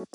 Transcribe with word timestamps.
Hey, 0.00 0.06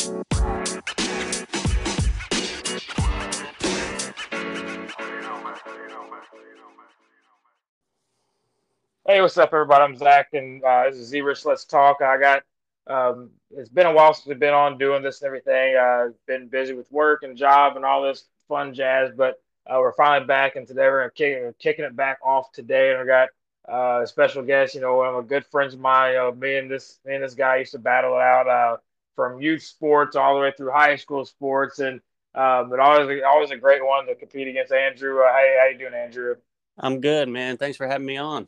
what's 9.21 9.37
up, 9.37 9.53
everybody? 9.53 9.83
I'm 9.83 9.95
Zach, 9.95 10.29
and 10.33 10.63
uh, 10.63 10.85
this 10.85 10.95
is 10.95 11.09
Z-Rich 11.09 11.45
Let's 11.45 11.65
Talk. 11.65 12.01
I 12.01 12.17
got 12.17 12.41
um, 12.87 13.29
it's 13.51 13.69
been 13.69 13.85
a 13.85 13.93
while 13.93 14.15
since 14.15 14.25
we've 14.25 14.39
been 14.39 14.55
on 14.55 14.79
doing 14.79 15.03
this 15.03 15.21
and 15.21 15.27
everything. 15.27 15.75
Uh, 15.75 16.07
been 16.25 16.47
busy 16.47 16.73
with 16.73 16.91
work 16.91 17.21
and 17.21 17.37
job 17.37 17.75
and 17.75 17.85
all 17.85 18.01
this 18.01 18.25
fun 18.47 18.73
jazz, 18.73 19.11
but 19.15 19.39
uh, 19.67 19.77
we're 19.79 19.93
finally 19.93 20.25
back, 20.25 20.55
and 20.55 20.67
today 20.67 20.87
we're 20.87 21.11
kicking, 21.11 21.53
kicking 21.59 21.85
it 21.85 21.95
back 21.95 22.17
off 22.23 22.51
today. 22.53 22.91
And 22.91 22.99
I 23.01 23.05
got 23.05 23.29
uh, 23.71 24.01
a 24.01 24.07
special 24.07 24.41
guest. 24.41 24.73
You 24.73 24.81
know, 24.81 25.03
I'm 25.03 25.17
a 25.17 25.21
good 25.21 25.45
friend 25.45 25.71
of 25.71 25.79
mine. 25.79 26.13
You 26.13 26.17
know, 26.17 26.31
me 26.31 26.57
and 26.57 26.71
this 26.71 26.99
me 27.05 27.13
and 27.13 27.23
this 27.23 27.35
guy 27.35 27.57
used 27.57 27.73
to 27.73 27.79
battle 27.79 28.15
it 28.15 28.21
out 28.21 28.47
uh, 28.47 28.77
from 29.15 29.41
youth 29.41 29.63
sports 29.63 30.15
all 30.15 30.35
the 30.35 30.41
way 30.41 30.53
through 30.55 30.71
high 30.71 30.95
school 30.95 31.25
sports, 31.25 31.79
and 31.79 32.01
um, 32.35 32.69
but 32.69 32.79
always 32.79 33.21
always 33.25 33.51
a 33.51 33.57
great 33.57 33.85
one 33.85 34.05
to 34.07 34.15
compete 34.15 34.47
against 34.47 34.73
Andrew. 34.73 35.19
Uh, 35.19 35.27
how, 35.27 35.57
how 35.59 35.67
you 35.67 35.77
doing, 35.77 35.93
Andrew? 35.93 36.35
I'm 36.77 36.99
good, 36.99 37.29
man. 37.29 37.57
Thanks 37.57 37.77
for 37.77 37.87
having 37.87 38.05
me 38.05 38.17
on. 38.17 38.47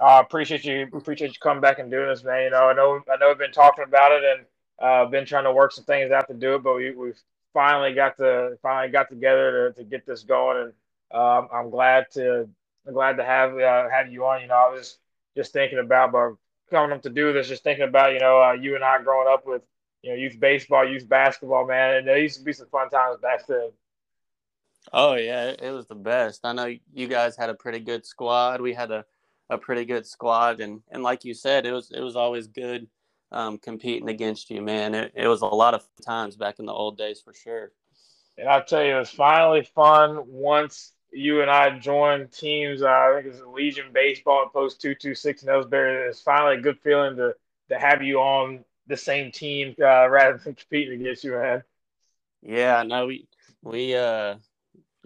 I 0.00 0.18
uh, 0.18 0.20
appreciate 0.20 0.64
you 0.64 0.88
appreciate 0.92 1.28
you 1.28 1.40
coming 1.40 1.60
back 1.60 1.78
and 1.78 1.90
doing 1.90 2.08
this, 2.08 2.24
man. 2.24 2.44
You 2.44 2.50
know, 2.50 2.68
I 2.68 2.72
know 2.72 3.00
I 3.12 3.16
know 3.16 3.28
we've 3.28 3.38
been 3.38 3.52
talking 3.52 3.84
about 3.84 4.12
it 4.12 4.22
and 4.24 4.46
uh, 4.78 5.06
been 5.06 5.26
trying 5.26 5.44
to 5.44 5.52
work 5.52 5.72
some 5.72 5.84
things 5.84 6.10
out 6.10 6.28
to 6.28 6.34
do 6.34 6.54
it, 6.54 6.62
but 6.62 6.76
we 6.76 6.92
we've 6.92 7.20
finally 7.52 7.92
got 7.92 8.16
to 8.18 8.56
finally 8.62 8.90
got 8.90 9.08
together 9.08 9.72
to, 9.72 9.82
to 9.82 9.84
get 9.88 10.06
this 10.06 10.22
going, 10.22 10.62
and 10.62 10.72
um, 11.20 11.48
I'm 11.52 11.70
glad 11.70 12.06
to 12.12 12.48
I'm 12.86 12.94
glad 12.94 13.16
to 13.16 13.24
have 13.24 13.58
uh, 13.58 13.88
have 13.90 14.10
you 14.12 14.24
on. 14.24 14.40
You 14.40 14.48
know, 14.48 14.54
I 14.54 14.70
was 14.70 14.98
just 15.36 15.52
thinking 15.52 15.78
about 15.78 16.12
but 16.12 16.34
coming 16.70 16.92
up 16.92 17.02
to 17.02 17.10
do 17.10 17.32
this, 17.32 17.48
just 17.48 17.64
thinking 17.64 17.88
about 17.88 18.12
you 18.12 18.20
know 18.20 18.40
uh, 18.40 18.52
you 18.52 18.74
and 18.74 18.84
I 18.84 19.02
growing 19.02 19.28
up 19.28 19.46
with 19.46 19.62
you 20.02 20.10
know 20.10 20.16
youth 20.16 20.38
baseball, 20.38 20.88
youth 20.88 21.08
basketball, 21.08 21.66
man, 21.66 21.96
and 21.96 22.08
there 22.08 22.18
used 22.18 22.38
to 22.38 22.44
be 22.44 22.52
some 22.52 22.68
fun 22.68 22.90
times 22.90 23.18
back 23.20 23.46
then. 23.46 23.70
Oh 24.92 25.14
yeah, 25.14 25.54
it 25.60 25.70
was 25.70 25.86
the 25.86 25.94
best. 25.94 26.40
I 26.44 26.52
know 26.52 26.72
you 26.92 27.08
guys 27.08 27.36
had 27.36 27.50
a 27.50 27.54
pretty 27.54 27.80
good 27.80 28.06
squad. 28.06 28.60
We 28.60 28.72
had 28.72 28.90
a 28.90 29.04
a 29.50 29.58
pretty 29.58 29.84
good 29.84 30.06
squad, 30.06 30.60
and 30.60 30.82
and 30.90 31.02
like 31.02 31.24
you 31.24 31.34
said, 31.34 31.66
it 31.66 31.72
was 31.72 31.90
it 31.90 32.00
was 32.00 32.16
always 32.16 32.46
good 32.46 32.88
um, 33.32 33.58
competing 33.58 34.08
against 34.08 34.50
you, 34.50 34.62
man. 34.62 34.94
It, 34.94 35.12
it 35.14 35.28
was 35.28 35.42
a 35.42 35.46
lot 35.46 35.74
of 35.74 35.84
times 36.04 36.36
back 36.36 36.58
in 36.58 36.66
the 36.66 36.72
old 36.72 36.96
days 36.96 37.20
for 37.20 37.34
sure. 37.34 37.72
And 38.36 38.48
I'll 38.48 38.64
tell 38.64 38.84
you, 38.84 38.96
it 38.96 38.98
was 39.00 39.10
finally 39.10 39.64
fun 39.74 40.22
once 40.26 40.92
you 41.12 41.42
and 41.42 41.50
I 41.50 41.78
joined 41.78 42.32
teams. 42.32 42.82
Uh, 42.82 42.88
I 42.88 43.12
think 43.14 43.26
it 43.26 43.30
was 43.30 43.54
Legion 43.54 43.86
Baseball 43.92 44.44
at 44.46 44.52
Post 44.52 44.80
Two 44.80 44.94
Two 44.94 45.14
Six 45.14 45.42
in 45.42 45.48
Elsberry. 45.48 46.08
It's 46.08 46.20
finally 46.20 46.56
a 46.56 46.60
good 46.60 46.78
feeling 46.80 47.16
to 47.16 47.34
to 47.70 47.78
have 47.78 48.02
you 48.02 48.20
on 48.20 48.64
the 48.88 48.96
same 48.96 49.30
team 49.30 49.74
uh, 49.80 50.08
rather 50.08 50.38
than 50.38 50.54
competing 50.54 51.00
against 51.00 51.24
you, 51.24 51.32
man. 51.32 51.62
Yeah, 52.42 52.82
no, 52.82 53.06
we 53.06 53.28
we 53.62 53.94
uh 53.94 54.36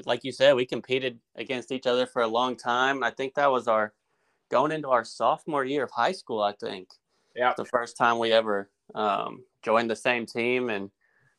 like 0.07 0.25
you 0.25 0.33
said, 0.33 0.55
we 0.55 0.67
competed 0.67 1.19
against 1.37 1.73
each 1.73 1.87
other 1.87 2.07
for 2.07 2.23
a 2.23 2.27
long 2.27 2.57
time. 2.57 3.03
I 3.03 3.11
think 3.11 3.35
that 3.35 3.51
was 3.51 3.69
our 3.69 3.93
going 4.51 4.73
into 4.73 4.89
our 4.89 5.05
sophomore 5.05 5.65
year 5.65 5.85
of 5.85 5.91
high 5.91 6.13
school, 6.13 6.43
I 6.43 6.53
think. 6.53 6.89
Yeah. 7.35 7.55
The 7.57 7.65
first 7.65 7.97
time 7.97 8.19
we 8.19 8.33
ever 8.33 8.71
um, 8.95 9.45
joined 9.63 9.91
the 9.91 9.97
same 9.97 10.27
team, 10.27 10.69
and 10.69 10.91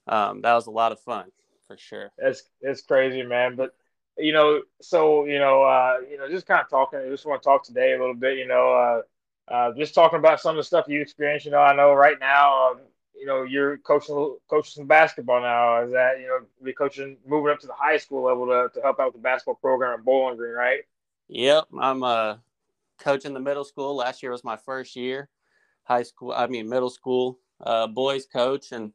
um, 0.07 0.41
that 0.41 0.53
was 0.53 0.67
a 0.67 0.71
lot 0.71 0.91
of 0.91 0.99
fun 0.99 1.25
for 1.67 1.77
sure. 1.77 2.11
It's 2.17 2.43
it's 2.61 2.81
crazy, 2.81 3.23
man. 3.23 3.55
But 3.55 3.75
you 4.17 4.33
know, 4.33 4.61
so 4.81 5.25
you 5.25 5.39
know, 5.39 5.63
uh, 5.63 5.97
you 6.09 6.17
know, 6.17 6.27
just 6.29 6.47
kind 6.47 6.61
of 6.61 6.69
talking. 6.69 6.99
I 6.99 7.09
just 7.09 7.25
want 7.25 7.41
to 7.41 7.45
talk 7.47 7.63
today 7.63 7.93
a 7.93 7.99
little 7.99 8.15
bit. 8.15 8.37
You 8.37 8.47
know, 8.47 9.03
uh, 9.47 9.71
just 9.73 9.93
talking 9.93 10.19
about 10.19 10.39
some 10.39 10.51
of 10.51 10.57
the 10.57 10.63
stuff 10.63 10.85
you 10.87 11.01
experienced. 11.01 11.45
You 11.45 11.51
know, 11.51 11.59
I 11.59 11.75
know 11.75 11.93
right 11.93 12.19
now, 12.19 12.71
um, 12.71 12.79
you 13.15 13.25
know, 13.25 13.43
you're 13.43 13.77
coaching 13.77 14.37
coaching 14.49 14.71
some 14.71 14.87
basketball 14.87 15.41
now. 15.41 15.83
Is 15.83 15.91
that 15.91 16.19
you 16.19 16.27
know, 16.27 16.39
be 16.63 16.73
coaching 16.73 17.17
moving 17.25 17.51
up 17.51 17.59
to 17.59 17.67
the 17.67 17.73
high 17.73 17.97
school 17.97 18.23
level 18.23 18.47
to, 18.47 18.69
to 18.73 18.81
help 18.81 18.99
out 18.99 19.07
with 19.07 19.15
the 19.15 19.21
basketball 19.21 19.55
program 19.55 19.99
at 19.99 20.05
Bowling 20.05 20.37
Green, 20.37 20.53
right? 20.53 20.81
Yep, 21.29 21.65
I'm 21.79 22.03
uh 22.03 22.35
coaching 22.99 23.33
the 23.33 23.39
middle 23.39 23.65
school. 23.65 23.95
Last 23.95 24.23
year 24.23 24.31
was 24.31 24.43
my 24.43 24.57
first 24.57 24.95
year, 24.95 25.29
high 25.83 26.03
school. 26.03 26.31
I 26.31 26.47
mean 26.47 26.69
middle 26.69 26.89
school 26.89 27.39
uh, 27.63 27.87
boys 27.87 28.25
coach, 28.25 28.71
and 28.71 28.91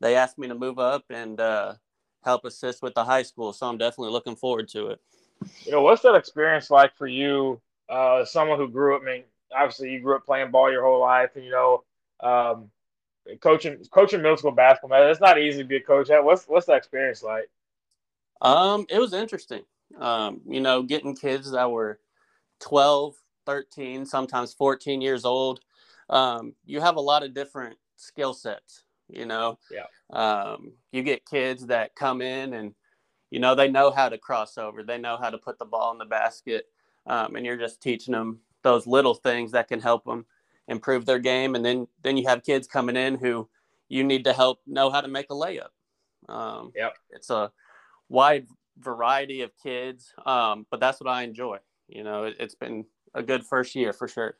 they 0.00 0.16
asked 0.16 0.38
me 0.38 0.48
to 0.48 0.54
move 0.54 0.78
up 0.78 1.04
and 1.10 1.40
uh, 1.40 1.74
help 2.24 2.44
assist 2.44 2.82
with 2.82 2.94
the 2.94 3.04
high 3.04 3.22
school. 3.22 3.52
So 3.52 3.66
I'm 3.66 3.78
definitely 3.78 4.12
looking 4.12 4.36
forward 4.36 4.68
to 4.70 4.88
it. 4.88 5.00
You 5.64 5.72
know, 5.72 5.82
what's 5.82 6.02
that 6.02 6.14
experience 6.14 6.70
like 6.70 6.96
for 6.96 7.06
you, 7.06 7.60
uh, 7.88 8.24
someone 8.24 8.58
who 8.58 8.68
grew 8.68 8.96
up? 8.96 9.02
I 9.02 9.04
mean, 9.04 9.24
obviously 9.54 9.90
you 9.90 10.00
grew 10.00 10.16
up 10.16 10.24
playing 10.24 10.50
ball 10.50 10.70
your 10.70 10.84
whole 10.84 11.00
life, 11.00 11.30
and 11.34 11.44
you 11.44 11.50
know, 11.50 11.84
um, 12.20 12.70
coaching 13.40 13.78
coaching 13.90 14.22
middle 14.22 14.36
school 14.36 14.52
basketball. 14.52 14.98
Man, 14.98 15.10
it's 15.10 15.20
not 15.20 15.38
easy 15.38 15.58
to 15.58 15.64
be 15.64 15.76
a 15.76 15.80
coach. 15.80 16.08
What's 16.10 16.44
what's 16.44 16.66
that 16.66 16.76
experience 16.76 17.22
like? 17.22 17.48
Um, 18.40 18.86
it 18.88 18.98
was 18.98 19.12
interesting. 19.12 19.62
Um, 19.98 20.40
you 20.46 20.60
know, 20.60 20.82
getting 20.82 21.16
kids 21.16 21.50
that 21.52 21.70
were 21.70 21.98
12, 22.60 23.14
13, 23.46 24.06
sometimes 24.06 24.52
14 24.54 25.00
years 25.00 25.24
old, 25.24 25.60
um, 26.10 26.54
you 26.64 26.80
have 26.80 26.96
a 26.96 27.00
lot 27.00 27.22
of 27.22 27.34
different 27.34 27.76
skill 27.96 28.34
sets. 28.34 28.84
You 29.08 29.26
know, 29.26 29.58
yeah. 29.70 29.86
Um, 30.10 30.72
you 30.92 31.02
get 31.02 31.26
kids 31.26 31.66
that 31.66 31.94
come 31.94 32.20
in 32.20 32.54
and 32.54 32.74
you 33.30 33.40
know 33.40 33.54
they 33.54 33.68
know 33.68 33.90
how 33.90 34.08
to 34.08 34.18
cross 34.18 34.58
over, 34.58 34.82
they 34.82 34.98
know 34.98 35.16
how 35.16 35.30
to 35.30 35.38
put 35.38 35.58
the 35.58 35.64
ball 35.64 35.92
in 35.92 35.98
the 35.98 36.04
basket, 36.04 36.66
um, 37.06 37.36
and 37.36 37.44
you're 37.44 37.56
just 37.56 37.82
teaching 37.82 38.12
them 38.12 38.40
those 38.68 38.86
little 38.86 39.14
things 39.14 39.52
that 39.52 39.66
can 39.66 39.80
help 39.80 40.04
them 40.04 40.26
improve 40.68 41.06
their 41.06 41.18
game. 41.18 41.54
And 41.54 41.64
then 41.64 41.88
then 42.02 42.16
you 42.16 42.28
have 42.28 42.44
kids 42.44 42.66
coming 42.66 42.96
in 42.96 43.16
who 43.16 43.48
you 43.88 44.04
need 44.04 44.24
to 44.24 44.32
help 44.32 44.60
know 44.66 44.90
how 44.90 45.00
to 45.00 45.08
make 45.08 45.26
a 45.30 45.34
layup. 45.34 45.72
Um, 46.28 46.72
yeah, 46.76 46.90
it's 47.10 47.30
a 47.30 47.50
wide 48.10 48.46
variety 48.78 49.40
of 49.40 49.50
kids, 49.62 50.12
um, 50.26 50.66
but 50.70 50.80
that's 50.80 51.00
what 51.00 51.08
I 51.08 51.22
enjoy. 51.22 51.58
You 51.88 52.04
know, 52.04 52.24
it, 52.24 52.38
has 52.40 52.54
been 52.54 52.84
a 53.14 53.22
good 53.22 53.46
first 53.46 53.74
year 53.74 53.94
for 53.94 54.06
sure. 54.06 54.36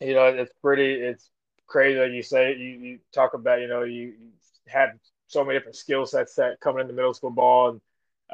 You 0.00 0.14
know, 0.14 0.26
it's 0.26 0.52
pretty. 0.62 0.94
It's 0.94 1.30
crazy 1.66 1.98
that 1.98 2.12
you 2.12 2.22
say 2.22 2.54
you, 2.56 2.70
you 2.86 2.98
talk 3.12 3.34
about. 3.34 3.60
You 3.60 3.66
know, 3.66 3.82
you, 3.82 4.14
you 4.20 4.30
have 4.68 4.90
so 5.26 5.44
many 5.44 5.58
different 5.58 5.76
skill 5.76 6.06
sets 6.06 6.36
that 6.36 6.60
coming 6.60 6.82
into 6.82 6.94
middle 6.94 7.14
school 7.14 7.30
ball, 7.30 7.70
and 7.70 7.80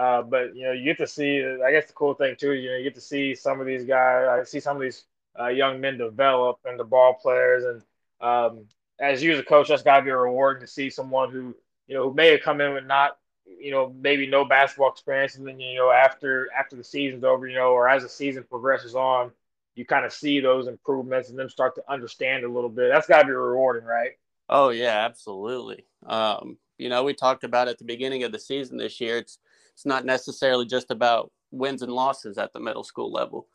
uh, 0.00 0.22
but 0.22 0.56
you 0.56 0.64
know, 0.64 0.72
you 0.72 0.82
get 0.82 0.96
to 0.96 1.06
see. 1.06 1.44
I 1.62 1.70
guess 1.72 1.86
the 1.86 1.92
cool 1.92 2.14
thing 2.14 2.34
too, 2.34 2.52
you 2.52 2.70
know, 2.70 2.76
you 2.76 2.84
get 2.84 2.94
to 2.94 3.02
see 3.02 3.34
some 3.34 3.60
of 3.60 3.66
these 3.66 3.84
guys. 3.84 4.26
I 4.26 4.44
see 4.44 4.58
some 4.58 4.76
of 4.76 4.82
these 4.82 5.04
uh, 5.38 5.48
young 5.48 5.78
men 5.78 5.98
develop 5.98 6.58
into 6.66 6.84
ball 6.84 7.18
players, 7.20 7.64
and 7.64 7.82
um, 8.26 8.64
as 8.98 9.22
you 9.22 9.34
as 9.34 9.38
a 9.38 9.42
coach, 9.42 9.68
that's 9.68 9.82
got 9.82 9.98
to 9.98 10.02
be 10.02 10.10
rewarding 10.10 10.62
to 10.62 10.66
see 10.66 10.88
someone 10.88 11.30
who 11.30 11.54
you 11.86 11.94
know 11.94 12.08
who 12.08 12.14
may 12.14 12.32
have 12.32 12.40
come 12.40 12.62
in 12.62 12.72
with 12.72 12.86
not 12.86 13.18
you 13.44 13.70
know 13.70 13.94
maybe 14.00 14.26
no 14.26 14.46
basketball 14.46 14.90
experience, 14.90 15.34
and 15.34 15.46
then 15.46 15.60
you 15.60 15.76
know 15.76 15.90
after 15.90 16.48
after 16.58 16.76
the 16.76 16.84
season's 16.84 17.22
over, 17.22 17.46
you 17.46 17.56
know, 17.56 17.72
or 17.72 17.86
as 17.86 18.02
the 18.02 18.08
season 18.08 18.42
progresses 18.48 18.94
on, 18.94 19.30
you 19.74 19.84
kind 19.84 20.06
of 20.06 20.14
see 20.14 20.40
those 20.40 20.66
improvements 20.66 21.28
and 21.28 21.38
then 21.38 21.50
start 21.50 21.74
to 21.74 21.82
understand 21.90 22.44
a 22.44 22.48
little 22.48 22.70
bit. 22.70 22.88
That's 22.90 23.06
got 23.06 23.20
to 23.20 23.26
be 23.26 23.32
rewarding, 23.32 23.84
right? 23.84 24.12
Oh 24.48 24.70
yeah, 24.70 25.04
absolutely. 25.04 25.84
Um, 26.06 26.56
you 26.78 26.88
know, 26.88 27.04
we 27.04 27.12
talked 27.12 27.44
about 27.44 27.68
at 27.68 27.76
the 27.76 27.84
beginning 27.84 28.24
of 28.24 28.32
the 28.32 28.38
season 28.38 28.78
this 28.78 28.98
year. 28.98 29.18
It's 29.18 29.38
it's 29.80 29.86
not 29.86 30.04
necessarily 30.04 30.66
just 30.66 30.90
about 30.90 31.32
wins 31.52 31.80
and 31.80 31.90
losses 31.90 32.36
at 32.36 32.52
the 32.52 32.60
middle 32.60 32.84
school 32.84 33.10
level. 33.10 33.46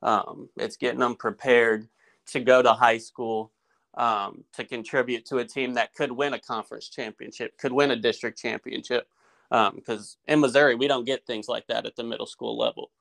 Um, 0.00 0.48
it's 0.56 0.76
getting 0.76 1.00
them 1.00 1.16
prepared 1.16 1.88
to 2.26 2.38
go 2.38 2.62
to 2.62 2.72
high 2.72 2.98
school 2.98 3.50
um, 3.94 4.44
to 4.52 4.62
contribute 4.62 5.26
to 5.26 5.38
a 5.38 5.44
team 5.44 5.74
that 5.74 5.92
could 5.92 6.12
win 6.12 6.34
a 6.34 6.38
conference 6.38 6.88
championship, 6.88 7.58
could 7.58 7.72
win 7.72 7.90
a 7.90 7.96
district 7.96 8.40
championship 8.40 9.08
because 9.50 10.18
um, 10.28 10.32
in 10.32 10.40
Missouri 10.40 10.76
we 10.76 10.86
don't 10.86 11.04
get 11.04 11.26
things 11.26 11.48
like 11.48 11.66
that 11.66 11.84
at 11.84 11.96
the 11.96 12.04
middle 12.04 12.26
school 12.26 12.56
level. 12.56 12.92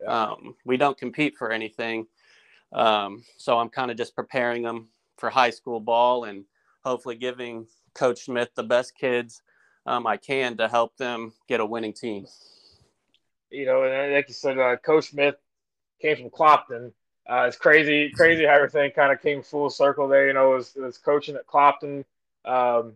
Yeah. 0.00 0.30
Um, 0.30 0.54
we 0.64 0.78
don't 0.78 0.96
compete 0.96 1.36
for 1.36 1.52
anything, 1.52 2.06
um, 2.72 3.22
so 3.36 3.58
I'm 3.58 3.68
kind 3.68 3.90
of 3.90 3.98
just 3.98 4.16
preparing 4.16 4.62
them 4.62 4.88
for 5.18 5.28
high 5.28 5.50
school 5.50 5.78
ball 5.78 6.24
and 6.24 6.46
hopefully 6.86 7.16
giving 7.16 7.66
Coach 7.92 8.24
Smith 8.24 8.48
the 8.54 8.62
best 8.62 8.96
kids 8.96 9.42
um, 9.86 10.06
I 10.06 10.16
can 10.16 10.56
to 10.58 10.68
help 10.68 10.96
them 10.96 11.32
get 11.48 11.60
a 11.60 11.66
winning 11.66 11.92
team. 11.92 12.26
You 13.50 13.66
know, 13.66 13.82
and 13.84 14.14
like 14.14 14.28
you 14.28 14.34
said, 14.34 14.58
uh, 14.58 14.76
Coach 14.76 15.10
Smith 15.10 15.36
came 16.00 16.16
from 16.16 16.30
Clopton. 16.30 16.92
Uh, 17.28 17.44
it's 17.46 17.56
crazy, 17.56 18.10
crazy 18.10 18.44
how 18.44 18.54
everything 18.54 18.90
kind 18.92 19.12
of 19.12 19.22
came 19.22 19.42
full 19.42 19.70
circle 19.70 20.08
there. 20.08 20.26
You 20.26 20.32
know, 20.32 20.52
it 20.52 20.56
was, 20.56 20.76
it 20.76 20.80
was 20.82 20.98
coaching 20.98 21.36
at 21.36 21.46
Clopton. 21.46 22.04
Um, 22.44 22.94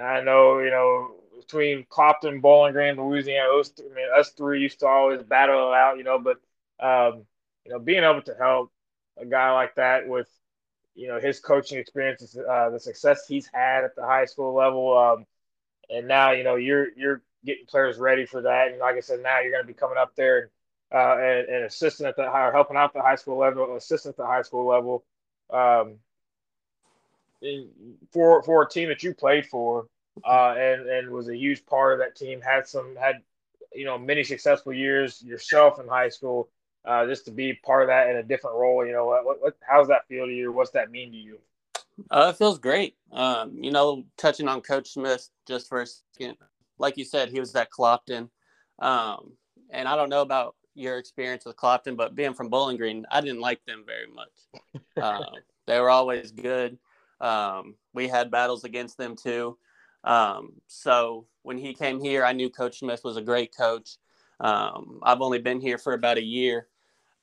I 0.00 0.20
know, 0.20 0.60
you 0.60 0.70
know, 0.70 1.14
between 1.40 1.84
Clopton, 1.84 2.40
Bowling 2.40 2.72
Green, 2.72 2.96
Louisiana. 2.96 3.48
Those, 3.48 3.72
I 3.78 3.94
mean, 3.94 4.06
us 4.16 4.30
three 4.30 4.60
used 4.60 4.80
to 4.80 4.86
always 4.86 5.22
battle 5.22 5.72
it 5.72 5.74
out, 5.74 5.98
you 5.98 6.04
know. 6.04 6.18
But 6.18 6.38
um, 6.84 7.26
you 7.64 7.72
know, 7.72 7.78
being 7.78 8.04
able 8.04 8.22
to 8.22 8.34
help 8.34 8.70
a 9.18 9.26
guy 9.26 9.52
like 9.52 9.74
that 9.74 10.08
with 10.08 10.28
you 10.94 11.08
know 11.08 11.18
his 11.18 11.40
coaching 11.40 11.78
experiences, 11.78 12.36
uh, 12.36 12.70
the 12.70 12.78
success 12.78 13.26
he's 13.26 13.48
had 13.52 13.84
at 13.84 13.96
the 13.96 14.02
high 14.02 14.26
school 14.26 14.54
level, 14.54 14.96
um, 14.96 15.26
and 15.92 16.08
now 16.08 16.32
you 16.32 16.44
know 16.44 16.56
you're 16.56 16.88
you're 16.96 17.22
getting 17.44 17.66
players 17.66 17.98
ready 17.98 18.26
for 18.26 18.42
that. 18.42 18.68
And 18.68 18.78
like 18.78 18.96
I 18.96 19.00
said, 19.00 19.20
now 19.22 19.40
you're 19.40 19.52
going 19.52 19.62
to 19.62 19.66
be 19.66 19.74
coming 19.74 19.98
up 19.98 20.14
there 20.16 20.50
uh, 20.92 21.16
and, 21.18 21.48
and 21.48 21.64
assisting 21.64 22.06
at 22.06 22.16
the 22.16 22.28
or 22.28 22.52
helping 22.52 22.76
out 22.76 22.92
the 22.92 23.02
high 23.02 23.16
school 23.16 23.38
level, 23.38 23.76
assistant 23.76 24.14
at 24.14 24.16
the 24.16 24.26
high 24.26 24.42
school 24.42 24.66
level. 24.66 25.04
Um, 25.50 25.96
for 28.12 28.42
for 28.42 28.62
a 28.62 28.68
team 28.68 28.88
that 28.88 29.02
you 29.02 29.14
played 29.14 29.46
for, 29.46 29.86
uh, 30.24 30.54
and 30.56 30.86
and 30.88 31.10
was 31.10 31.28
a 31.28 31.36
huge 31.36 31.64
part 31.66 31.94
of 31.94 31.98
that 32.00 32.16
team. 32.16 32.40
Had 32.40 32.66
some 32.68 32.96
had 32.96 33.16
you 33.72 33.84
know 33.84 33.98
many 33.98 34.24
successful 34.24 34.72
years 34.72 35.22
yourself 35.22 35.80
in 35.80 35.88
high 35.88 36.08
school. 36.10 36.48
Uh, 36.82 37.06
just 37.06 37.26
to 37.26 37.30
be 37.30 37.52
part 37.52 37.82
of 37.82 37.88
that 37.88 38.08
in 38.08 38.16
a 38.16 38.22
different 38.22 38.56
role, 38.56 38.86
you 38.86 38.92
know, 38.92 39.04
what, 39.04 39.42
what 39.42 39.54
how's 39.60 39.88
that 39.88 40.08
feel 40.08 40.24
to 40.24 40.32
you? 40.32 40.50
What's 40.50 40.70
that 40.70 40.90
mean 40.90 41.12
to 41.12 41.16
you? 41.18 41.38
Uh, 42.10 42.30
it 42.30 42.36
feels 42.36 42.58
great. 42.58 42.96
Um, 43.12 43.56
you 43.60 43.70
know, 43.70 44.04
touching 44.16 44.48
on 44.48 44.60
Coach 44.60 44.92
Smith 44.92 45.28
just 45.46 45.68
for 45.68 45.82
a 45.82 45.86
second, 45.86 46.36
like 46.78 46.96
you 46.96 47.04
said, 47.04 47.30
he 47.30 47.40
was 47.40 47.54
at 47.54 47.70
Clopton, 47.70 48.28
um, 48.78 49.32
and 49.70 49.88
I 49.88 49.96
don't 49.96 50.10
know 50.10 50.22
about 50.22 50.54
your 50.74 50.98
experience 50.98 51.44
with 51.44 51.56
Clopton, 51.56 51.96
but 51.96 52.14
being 52.14 52.34
from 52.34 52.48
Bowling 52.48 52.76
Green, 52.76 53.04
I 53.10 53.20
didn't 53.20 53.40
like 53.40 53.64
them 53.66 53.84
very 53.86 54.06
much. 54.06 54.82
Uh, 54.96 55.36
they 55.66 55.80
were 55.80 55.90
always 55.90 56.30
good. 56.30 56.78
Um, 57.20 57.74
we 57.92 58.08
had 58.08 58.30
battles 58.30 58.64
against 58.64 58.96
them 58.96 59.14
too. 59.16 59.58
Um, 60.04 60.52
so 60.66 61.26
when 61.42 61.58
he 61.58 61.74
came 61.74 62.00
here, 62.00 62.24
I 62.24 62.32
knew 62.32 62.48
Coach 62.48 62.78
Smith 62.78 63.02
was 63.04 63.16
a 63.16 63.22
great 63.22 63.54
coach. 63.54 63.96
Um, 64.40 65.00
I've 65.02 65.20
only 65.20 65.38
been 65.38 65.60
here 65.60 65.76
for 65.76 65.92
about 65.92 66.16
a 66.16 66.24
year, 66.24 66.68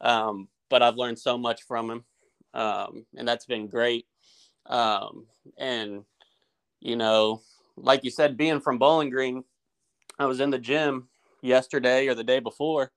um, 0.01 0.47
but 0.69 0.83
I've 0.83 0.97
learned 0.97 1.17
so 1.17 1.37
much 1.37 1.63
from 1.63 1.89
him, 1.89 2.05
um, 2.53 3.05
and 3.17 3.27
that's 3.27 3.45
been 3.45 3.67
great. 3.67 4.05
Um, 4.67 5.25
and 5.57 6.03
you 6.79 6.95
know, 6.95 7.41
like 7.75 8.03
you 8.03 8.11
said, 8.11 8.37
being 8.37 8.59
from 8.59 8.77
Bowling 8.77 9.09
Green, 9.09 9.43
I 10.19 10.25
was 10.25 10.39
in 10.39 10.49
the 10.49 10.59
gym 10.59 11.09
yesterday 11.41 12.07
or 12.07 12.15
the 12.15 12.23
day 12.23 12.39
before, 12.39 12.91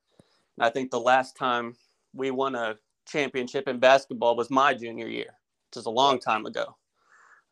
and 0.57 0.67
I 0.67 0.71
think 0.71 0.91
the 0.91 1.01
last 1.01 1.37
time 1.37 1.77
we 2.15 2.31
won 2.31 2.55
a 2.55 2.77
championship 3.07 3.69
in 3.69 3.79
basketball 3.79 4.37
was 4.37 4.51
my 4.51 4.75
junior 4.75 5.09
year, 5.09 5.35
which 5.69 5.79
is 5.79 5.87
a 5.87 5.91
long 5.91 6.19
time 6.19 6.47
ago. 6.47 6.77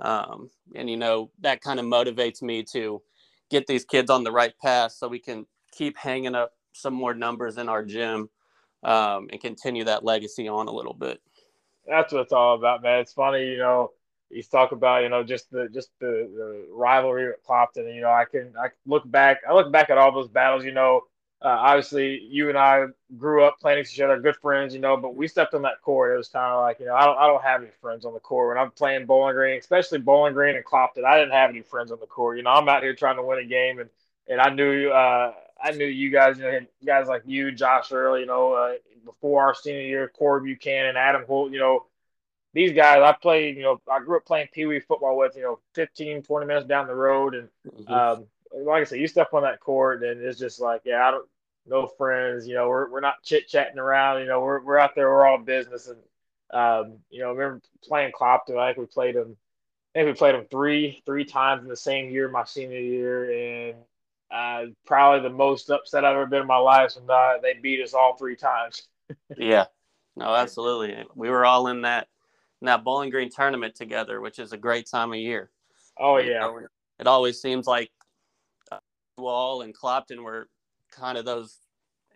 Um, 0.00 0.50
and 0.74 0.88
you 0.88 0.96
know 0.96 1.30
that 1.40 1.60
kind 1.60 1.80
of 1.80 1.86
motivates 1.86 2.40
me 2.40 2.62
to 2.72 3.02
get 3.50 3.66
these 3.66 3.84
kids 3.84 4.10
on 4.10 4.24
the 4.24 4.30
right 4.30 4.54
path 4.62 4.92
so 4.92 5.08
we 5.08 5.18
can 5.18 5.46
keep 5.72 5.96
hanging 5.96 6.34
up 6.34 6.52
some 6.72 6.94
more 6.94 7.14
numbers 7.14 7.56
in 7.58 7.68
our 7.68 7.84
gym 7.84 8.28
um, 8.84 9.28
and 9.32 9.40
continue 9.40 9.84
that 9.84 10.04
legacy 10.04 10.46
on 10.48 10.68
a 10.68 10.72
little 10.72 10.94
bit. 10.94 11.20
That's 11.86 12.12
what 12.12 12.22
it's 12.22 12.32
all 12.32 12.54
about, 12.54 12.82
man. 12.82 13.00
It's 13.00 13.12
funny, 13.12 13.44
you 13.52 13.58
know. 13.58 13.90
You 14.30 14.42
talk 14.42 14.72
about, 14.72 15.02
you 15.02 15.08
know, 15.08 15.24
just 15.24 15.50
the 15.50 15.68
just 15.68 15.90
the, 16.00 16.06
the 16.06 16.66
rivalry 16.70 17.28
with 17.28 17.44
Clopton. 17.46 17.94
You 17.94 18.02
know, 18.02 18.10
I 18.10 18.24
can 18.24 18.52
I 18.60 18.68
look 18.86 19.10
back. 19.10 19.38
I 19.48 19.54
look 19.54 19.72
back 19.72 19.90
at 19.90 19.98
all 19.98 20.12
those 20.12 20.28
battles. 20.28 20.64
You 20.64 20.72
know, 20.72 21.02
uh, 21.40 21.48
obviously, 21.48 22.20
you 22.28 22.48
and 22.48 22.58
I 22.58 22.86
grew 23.16 23.44
up 23.44 23.58
playing 23.60 23.78
each 23.78 24.00
other, 24.00 24.20
good 24.20 24.36
friends, 24.36 24.74
you 24.74 24.80
know. 24.80 24.96
But 24.96 25.14
we 25.14 25.28
stepped 25.28 25.54
on 25.54 25.62
that 25.62 25.80
court. 25.82 26.12
It 26.12 26.18
was 26.18 26.28
kind 26.28 26.52
of 26.52 26.60
like, 26.60 26.80
you 26.80 26.86
know, 26.86 26.94
I 26.94 27.04
don't, 27.04 27.16
I 27.16 27.26
don't 27.26 27.42
have 27.42 27.62
any 27.62 27.70
friends 27.80 28.04
on 28.04 28.12
the 28.12 28.20
court 28.20 28.48
when 28.48 28.58
I'm 28.62 28.70
playing 28.72 29.06
Bowling 29.06 29.34
Green, 29.34 29.58
especially 29.58 29.98
Bowling 29.98 30.34
Green 30.34 30.56
and 30.56 30.64
Clopton. 30.64 31.04
I 31.04 31.16
didn't 31.16 31.32
have 31.32 31.50
any 31.50 31.62
friends 31.62 31.92
on 31.92 32.00
the 32.00 32.06
court. 32.06 32.36
You 32.36 32.42
know, 32.42 32.50
I'm 32.50 32.68
out 32.68 32.82
here 32.82 32.94
trying 32.94 33.16
to 33.16 33.22
win 33.22 33.38
a 33.38 33.44
game, 33.44 33.78
and 33.78 33.88
and 34.28 34.40
I 34.40 34.50
knew, 34.50 34.90
uh, 34.90 35.32
I 35.62 35.70
knew 35.70 35.86
you 35.86 36.10
guys, 36.10 36.38
you 36.38 36.44
know, 36.44 36.60
guys 36.84 37.08
like 37.08 37.22
you, 37.24 37.50
Josh 37.50 37.92
Early, 37.92 38.20
you 38.20 38.26
know, 38.26 38.52
uh, 38.52 38.72
before 39.04 39.46
our 39.46 39.54
senior 39.54 39.80
year, 39.80 40.08
Corey 40.08 40.42
Buchanan, 40.42 40.96
Adam 40.96 41.24
Holt, 41.26 41.52
you 41.52 41.58
know, 41.58 41.86
these 42.54 42.72
guys 42.72 43.02
I 43.02 43.12
played, 43.12 43.56
you 43.56 43.62
know, 43.62 43.80
I 43.90 44.00
grew 44.00 44.16
up 44.16 44.24
playing 44.24 44.48
Pee 44.52 44.66
Wee 44.66 44.80
football 44.80 45.16
with, 45.16 45.36
you 45.36 45.42
know, 45.42 45.60
15, 45.74 46.22
20 46.22 46.46
minutes 46.46 46.66
down 46.66 46.86
the 46.86 46.94
road, 46.94 47.34
and 47.34 47.48
mm-hmm. 47.66 47.92
um, 47.92 48.26
like 48.52 48.82
I 48.82 48.84
said, 48.84 49.00
you 49.00 49.08
step 49.08 49.34
on 49.34 49.42
that 49.42 49.60
court 49.60 50.02
and 50.02 50.20
it's 50.20 50.38
just 50.38 50.60
like, 50.60 50.82
yeah, 50.84 51.06
I 51.06 51.10
don't, 51.10 51.28
no 51.66 51.86
friends, 51.86 52.46
you 52.46 52.54
know, 52.54 52.68
we're, 52.68 52.90
we're 52.90 53.00
not 53.00 53.22
chit 53.22 53.48
chatting 53.48 53.78
around, 53.78 54.20
you 54.20 54.26
know, 54.26 54.40
we're, 54.40 54.62
we're 54.62 54.78
out 54.78 54.94
there, 54.94 55.10
we're 55.10 55.26
all 55.26 55.38
business. 55.38 55.88
And, 55.88 55.98
um, 56.50 56.98
you 57.10 57.20
know, 57.20 57.28
I 57.28 57.32
remember 57.32 57.62
playing 57.84 58.12
Clopton, 58.12 58.58
I 58.58 58.68
think 58.68 58.78
we 58.78 58.86
played 58.86 59.16
them, 59.16 59.36
I 59.94 59.98
think 59.98 60.06
we 60.06 60.18
played 60.18 60.34
them 60.34 60.46
three, 60.50 61.02
three 61.04 61.24
times 61.24 61.62
in 61.62 61.68
the 61.68 61.76
same 61.76 62.10
year, 62.10 62.28
my 62.28 62.44
senior 62.44 62.78
year. 62.78 63.68
And, 63.70 63.76
uh, 64.30 64.70
probably 64.84 65.26
the 65.26 65.34
most 65.34 65.70
upset 65.70 66.04
I've 66.04 66.14
ever 66.14 66.26
been 66.26 66.42
in 66.42 66.46
my 66.46 66.58
life. 66.58 66.96
And 66.96 67.08
uh, 67.08 67.34
they 67.42 67.54
beat 67.54 67.82
us 67.82 67.94
all 67.94 68.16
three 68.16 68.36
times. 68.36 68.86
yeah, 69.36 69.66
no, 70.16 70.34
absolutely. 70.34 71.04
We 71.14 71.30
were 71.30 71.46
all 71.46 71.68
in 71.68 71.82
that, 71.82 72.08
in 72.60 72.66
that 72.66 72.84
Bowling 72.84 73.10
Green 73.10 73.30
tournament 73.30 73.74
together, 73.74 74.20
which 74.20 74.38
is 74.38 74.52
a 74.52 74.56
great 74.56 74.88
time 74.88 75.12
of 75.12 75.18
year. 75.18 75.50
Oh 75.98 76.18
yeah. 76.18 76.24
You 76.24 76.60
know, 76.60 76.66
it 76.98 77.06
always 77.06 77.40
seems 77.40 77.66
like 77.66 77.90
Wall 79.16 79.62
and 79.62 79.76
Clopton 79.76 80.22
were 80.22 80.48
kind 80.90 81.18
of 81.18 81.24
those 81.24 81.58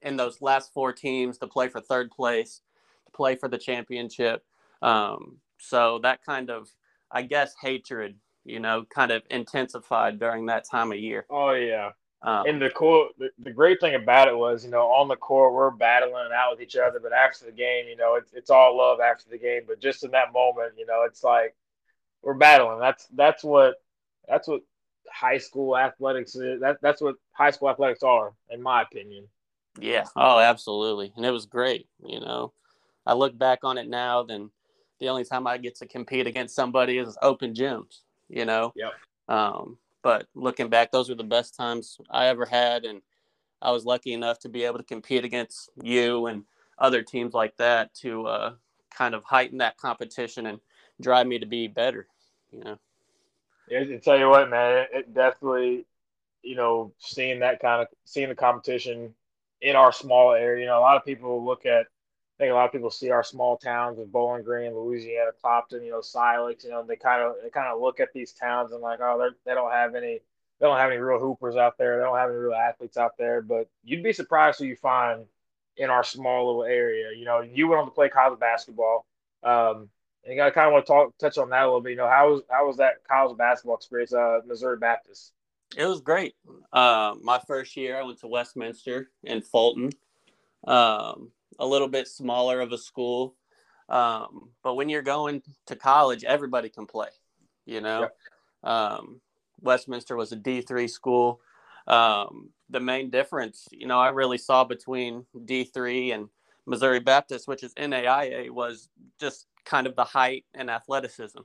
in 0.03 0.17
those 0.17 0.43
last 0.43 0.73
four 0.73 0.93
teams 0.93 1.39
to 1.39 1.47
play 1.47 1.69
for 1.69 1.81
third 1.81 2.11
place, 2.11 2.61
to 3.07 3.13
play 3.13 3.37
for 3.37 3.49
the 3.49 3.59
championship. 3.59 4.45
Um, 4.81 5.39
so 5.59 6.01
that 6.03 6.25
kind 6.25 6.51
of, 6.51 6.69
I 7.11 7.23
guess, 7.23 7.55
hatred, 7.61 8.17
you 8.45 8.59
know, 8.59 8.85
kind 8.93 9.13
of 9.13 9.23
intensified 9.31 10.19
during 10.19 10.47
that 10.47 10.65
time 10.69 10.91
of 10.91 10.99
year. 10.99 11.27
Oh 11.31 11.53
yeah. 11.53 11.91
Um, 12.25 12.47
and 12.47 12.63
the 12.63 12.71
cool, 12.71 13.09
the, 13.19 13.31
the 13.41 13.51
great 13.51 13.81
thing 13.81 13.97
about 13.97 14.29
it 14.29 14.37
was, 14.37 14.65
you 14.65 14.71
know, 14.71 14.87
on 14.87 15.09
the 15.09 15.17
court 15.17 15.53
we're 15.53 15.71
battling 15.71 16.31
out 16.35 16.53
with 16.53 16.61
each 16.61 16.77
other, 16.77 17.01
but 17.01 17.13
after 17.13 17.47
the 17.47 17.53
game, 17.53 17.87
you 17.89 17.97
know, 17.97 18.15
it's 18.15 18.33
it's 18.33 18.51
all 18.51 18.77
love 18.77 19.01
after 19.01 19.29
the 19.29 19.39
game. 19.39 19.63
But 19.67 19.81
just 19.81 20.05
in 20.05 20.13
that 20.13 20.33
moment, 20.33 20.75
you 20.79 20.87
know, 20.87 21.03
it's 21.05 21.25
like 21.25 21.57
we're 22.23 22.35
battling. 22.35 22.79
That's 22.79 23.07
that's 23.15 23.43
what 23.43 23.75
that's 24.29 24.47
what 24.47 24.63
high 25.11 25.39
school 25.39 25.77
athletics 25.77 26.37
is. 26.37 26.61
That, 26.61 26.79
that's 26.81 27.01
what 27.01 27.17
high 27.33 27.51
school 27.51 27.71
athletics 27.71 28.03
are, 28.03 28.33
in 28.51 28.63
my 28.63 28.83
opinion. 28.83 29.27
Yeah. 29.79 30.05
Oh, 30.17 30.39
absolutely. 30.39 31.13
And 31.17 31.25
it 31.25 31.31
was 31.31 31.47
great. 31.47 31.89
You 32.05 32.21
know, 32.21 32.53
I 33.07 33.15
look 33.15 33.37
back 33.37 33.61
on 33.63 33.79
it 33.79 33.89
now, 33.89 34.23
then 34.23 34.51
the 35.01 35.09
only 35.09 35.25
time 35.25 35.47
I 35.47 35.59
get 35.59 35.77
to 35.77 35.87
compete 35.87 36.27
against 36.27 36.55
somebody 36.55 36.99
is 36.99 37.17
open 37.23 37.55
gyms, 37.55 38.01
you 38.29 38.45
know? 38.45 38.73
Yep. 38.77 38.93
Um, 39.29 39.79
but 40.03 40.27
looking 40.35 40.69
back, 40.69 40.91
those 40.91 41.09
were 41.09 41.15
the 41.15 41.25
best 41.25 41.55
times 41.55 41.99
I 42.11 42.27
ever 42.27 42.45
had. 42.45 42.85
And 42.85 43.03
I 43.61 43.71
was 43.71 43.85
lucky 43.85 44.13
enough 44.13 44.41
to 44.41 44.49
be 44.49 44.65
able 44.65 44.79
to 44.79 44.85
compete 44.85 45.25
against 45.25 45.71
you 45.83 46.27
and 46.27 46.45
other 46.79 47.03
teams 47.03 47.35
like 47.35 47.57
that 47.57 47.95
to 47.95 48.27
uh, 48.27 48.55
kind 48.91 49.15
of 49.15 49.25
heighten 49.25 49.59
that 49.59 49.77
competition 49.77 50.47
and 50.47 50.61
drive 51.01 51.27
me 51.27 51.39
to 51.39 51.47
be 51.47 51.69
better, 51.69 52.07
you 52.51 52.61
know? 52.65 52.79
Yeah, 53.69 53.81
I 53.81 53.97
tell 53.99 54.19
you 54.19 54.29
what, 54.29 54.51
man, 54.51 54.87
it 54.93 55.15
definitely, 55.15 55.87
you 56.43 56.57
know, 56.57 56.93
seeing 56.99 57.41
that 57.41 57.61
kind 57.61 57.81
of 57.83 57.89
seeing 58.05 58.29
the 58.29 58.35
competition 58.35 59.15
in 59.61 59.77
our 59.77 59.93
small 59.93 60.33
area. 60.33 60.63
You 60.63 60.67
know, 60.67 60.79
a 60.79 60.81
lot 60.81 60.97
of 60.97 61.05
people 61.05 61.45
look 61.45 61.65
at. 61.65 61.87
I 62.39 62.45
think 62.45 62.51
a 62.53 62.55
lot 62.55 62.67
of 62.67 62.73
people 62.73 62.91
see 62.91 63.11
our 63.11 63.23
small 63.23 63.57
towns 63.57 63.99
of 63.99 64.11
Bowling 64.11 64.43
Green, 64.43 64.75
Louisiana, 64.75 65.31
Clopton, 65.45 65.85
you 65.85 65.91
know, 65.91 66.01
Silex. 66.01 66.65
You 66.65 66.71
know, 66.71 66.83
they 66.83 66.97
kind 66.97 67.23
of 67.23 67.35
they 67.43 67.51
kind 67.51 67.69
of 67.69 67.81
look 67.81 68.01
at 68.01 68.13
these 68.15 68.33
towns 68.33 68.73
and 68.73 68.81
like, 68.81 69.01
oh, 69.03 69.19
they 69.19 69.51
they 69.51 69.55
don't 69.55 69.71
have 69.71 69.95
any 69.95 70.21
they 70.59 70.67
don't 70.67 70.79
have 70.79 70.91
any 70.91 71.01
real 71.01 71.21
hoopers 71.21 71.57
out 71.57 71.77
there. 71.77 71.99
They 71.99 72.05
don't 72.05 72.17
have 72.17 72.31
any 72.31 72.39
real 72.39 72.55
athletes 72.55 72.97
out 72.97 73.19
there. 73.19 73.43
But 73.43 73.69
you'd 73.85 74.03
be 74.03 74.13
surprised 74.13 74.59
who 74.59 74.65
you 74.65 74.77
find 74.77 75.27
in 75.77 75.91
our 75.91 76.05
small 76.05 76.47
little 76.47 76.65
area. 76.65 77.17
You 77.17 77.25
know, 77.25 77.41
you 77.41 77.69
went 77.69 77.81
on 77.81 77.87
to 77.87 77.91
play 77.93 78.09
college 78.09 78.41
basketball. 78.41 79.05
Um, 79.43 79.89
and 80.25 80.41
I 80.41 80.51
kind 80.51 80.69
of 80.69 80.73
want 80.73 80.87
to 80.87 80.93
talk 80.93 81.19
touch 81.19 81.39
on 81.39 81.51
that 81.51 81.63
a 81.63 81.67
little 81.67 81.81
bit. 81.81 81.91
You 81.91 81.97
know, 81.97 82.09
how 82.09 82.31
was 82.31 82.43
how 82.49 82.67
was 82.67 82.77
that 82.79 83.05
college 83.09 83.37
basketball 83.37 83.77
experience, 83.77 84.13
uh, 84.13 84.41
Missouri 84.47 84.77
Baptist? 84.79 85.33
It 85.77 85.87
was 85.87 86.01
great. 86.01 86.35
Uh, 86.73 87.15
my 87.23 87.41
first 87.47 87.77
year, 87.77 87.99
I 87.99 88.03
went 88.03 88.21
to 88.21 88.27
Westminster 88.27 89.11
in 89.25 89.41
Fulton, 89.41 89.91
um, 90.67 91.31
a 91.59 91.67
little 91.67 91.89
bit 91.89 92.09
smaller 92.09 92.61
of 92.61 92.73
a 92.73 92.79
school. 92.79 93.35
Um, 93.89 94.51
but 94.63 94.75
when 94.75 94.89
you're 94.89 95.03
going 95.03 95.43
to 95.67 95.77
college, 95.77 96.25
everybody 96.25 96.69
can 96.69 96.87
play. 96.87 97.09
You 97.67 97.81
know, 97.81 98.01
yep. 98.01 98.17
um, 98.65 99.21
Westminster 99.61 100.17
was 100.17 100.33
a 100.33 100.37
D3 100.37 100.89
school. 100.91 101.41
Um, 101.87 102.51
the 102.71 102.81
main 102.81 103.11
difference, 103.11 103.69
you 103.71 103.87
know, 103.87 103.99
I 103.99 104.09
really 104.09 104.39
saw 104.39 104.65
between 104.65 105.27
D3 105.37 106.15
and 106.15 106.29
Missouri 106.67 107.01
Baptist, 107.01 107.49
which 107.49 107.63
is 107.63 107.75
NAIA, 107.75 108.51
was 108.51 108.89
just 109.21 109.47
kind 109.65 109.87
of 109.87 109.97
the 109.97 110.05
height 110.05 110.45
and 110.55 110.71
athleticism. 110.71 111.39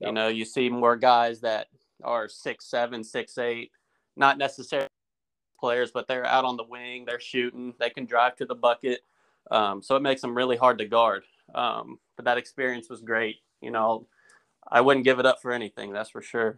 Yep. 0.00 0.08
You 0.08 0.12
know, 0.12 0.28
you 0.28 0.44
see 0.44 0.68
more 0.68 0.96
guys 0.96 1.40
that 1.42 1.68
are 2.02 2.28
six 2.28 2.68
seven, 2.68 3.04
six 3.04 3.38
eight, 3.38 3.70
not 4.16 4.38
necessarily 4.38 4.88
players, 5.58 5.92
but 5.92 6.08
they're 6.08 6.26
out 6.26 6.44
on 6.44 6.56
the 6.56 6.64
wing, 6.64 7.04
they're 7.04 7.20
shooting, 7.20 7.74
they 7.78 7.90
can 7.90 8.04
drive 8.04 8.36
to 8.36 8.44
the 8.44 8.54
bucket. 8.54 9.00
Um, 9.50 9.82
so 9.82 9.96
it 9.96 10.02
makes 10.02 10.20
them 10.20 10.36
really 10.36 10.56
hard 10.56 10.78
to 10.78 10.86
guard. 10.86 11.24
Um, 11.54 11.98
but 12.16 12.24
that 12.24 12.38
experience 12.38 12.88
was 12.88 13.00
great. 13.00 13.36
You 13.60 13.70
know, 13.70 14.06
I 14.70 14.80
wouldn't 14.80 15.04
give 15.04 15.18
it 15.18 15.26
up 15.26 15.42
for 15.42 15.52
anything, 15.52 15.92
that's 15.92 16.10
for 16.10 16.22
sure. 16.22 16.56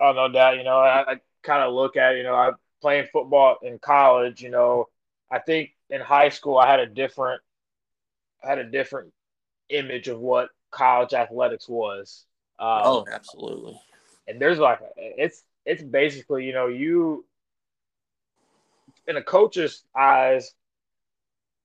Oh, 0.00 0.12
no 0.12 0.28
doubt. 0.28 0.56
You 0.56 0.64
know, 0.64 0.78
I, 0.78 1.12
I 1.12 1.20
kind 1.42 1.62
of 1.62 1.72
look 1.72 1.96
at, 1.96 2.16
you 2.16 2.22
know, 2.22 2.34
I 2.34 2.50
playing 2.80 3.06
football 3.12 3.56
in 3.62 3.78
college, 3.78 4.42
you 4.42 4.50
know, 4.50 4.88
I 5.30 5.38
think 5.38 5.70
in 5.90 6.00
high 6.00 6.28
school 6.28 6.58
I 6.58 6.70
had 6.70 6.80
a 6.80 6.86
different 6.86 7.40
I 8.44 8.48
had 8.48 8.58
a 8.58 8.64
different 8.64 9.12
image 9.68 10.08
of 10.08 10.20
what 10.20 10.50
college 10.70 11.14
athletics 11.14 11.68
was. 11.68 12.26
Um, 12.58 12.80
oh, 12.84 13.06
absolutely. 13.10 13.80
And 14.28 14.40
there's 14.40 14.58
like 14.58 14.80
it's 14.96 15.42
it's 15.64 15.82
basically 15.82 16.44
you 16.44 16.52
know 16.52 16.68
you 16.68 17.24
in 19.08 19.16
a 19.16 19.22
coach's 19.22 19.84
eyes, 19.94 20.52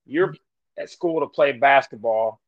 you're 0.06 0.34
at 0.78 0.90
school 0.90 1.20
to 1.20 1.26
play 1.26 1.52
basketball, 1.52 2.40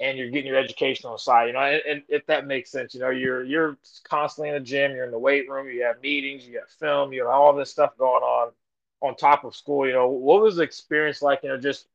and 0.00 0.18
you're 0.18 0.30
getting 0.30 0.46
your 0.46 0.58
educational 0.58 1.16
side, 1.16 1.46
you 1.46 1.52
know, 1.54 1.60
and, 1.60 1.82
and, 1.88 2.02
if 2.08 2.26
that 2.26 2.46
makes 2.46 2.70
sense, 2.70 2.94
you 2.94 3.00
know, 3.00 3.10
you're 3.10 3.44
you're 3.44 3.78
constantly 4.04 4.50
in 4.50 4.54
the 4.54 4.60
gym, 4.60 4.92
you're 4.92 5.06
in 5.06 5.10
the 5.10 5.18
weight 5.18 5.48
room, 5.48 5.68
you 5.68 5.82
have 5.82 6.00
meetings, 6.02 6.46
you 6.46 6.58
have 6.58 6.68
film, 6.68 7.12
you 7.12 7.20
have 7.20 7.30
all 7.30 7.54
this 7.54 7.70
stuff 7.70 7.96
going 7.96 8.22
on 8.22 8.52
on 9.00 9.16
top 9.16 9.44
of 9.44 9.56
school. 9.56 9.86
You 9.86 9.94
know, 9.94 10.08
what 10.08 10.42
was 10.42 10.56
the 10.56 10.62
experience 10.62 11.22
like? 11.22 11.42
You 11.42 11.50
know, 11.50 11.58
just 11.58 11.88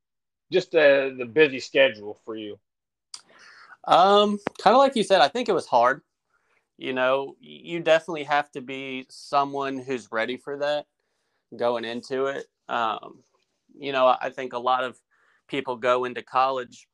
just 0.52 0.72
the 0.72 1.16
the 1.18 1.26
busy 1.26 1.60
schedule 1.60 2.20
for 2.26 2.36
you. 2.36 2.58
Um, 3.88 4.40
kind 4.62 4.76
of 4.76 4.80
like 4.80 4.96
you 4.96 5.04
said, 5.04 5.22
I 5.22 5.28
think 5.28 5.50
it 5.50 5.54
was 5.54 5.68
hard. 5.68 6.02
You 6.78 6.94
know, 6.94 7.36
you 7.40 7.80
definitely 7.80 8.24
have 8.24 8.52
to 8.52 8.62
be 8.62 9.06
someone 9.10 9.78
who's 9.78 10.12
ready 10.12 10.38
for 10.38 10.58
that 10.58 10.88
going 11.56 11.86
into 11.86 12.26
it. 12.26 12.48
Um, 12.70 13.20
you 13.78 13.92
know, 13.92 14.16
I 14.20 14.30
think 14.30 14.54
a 14.54 14.60
lot 14.60 14.84
of 14.84 14.98
people 15.48 15.76
go 15.76 16.06
into 16.06 16.22
college 16.22 16.88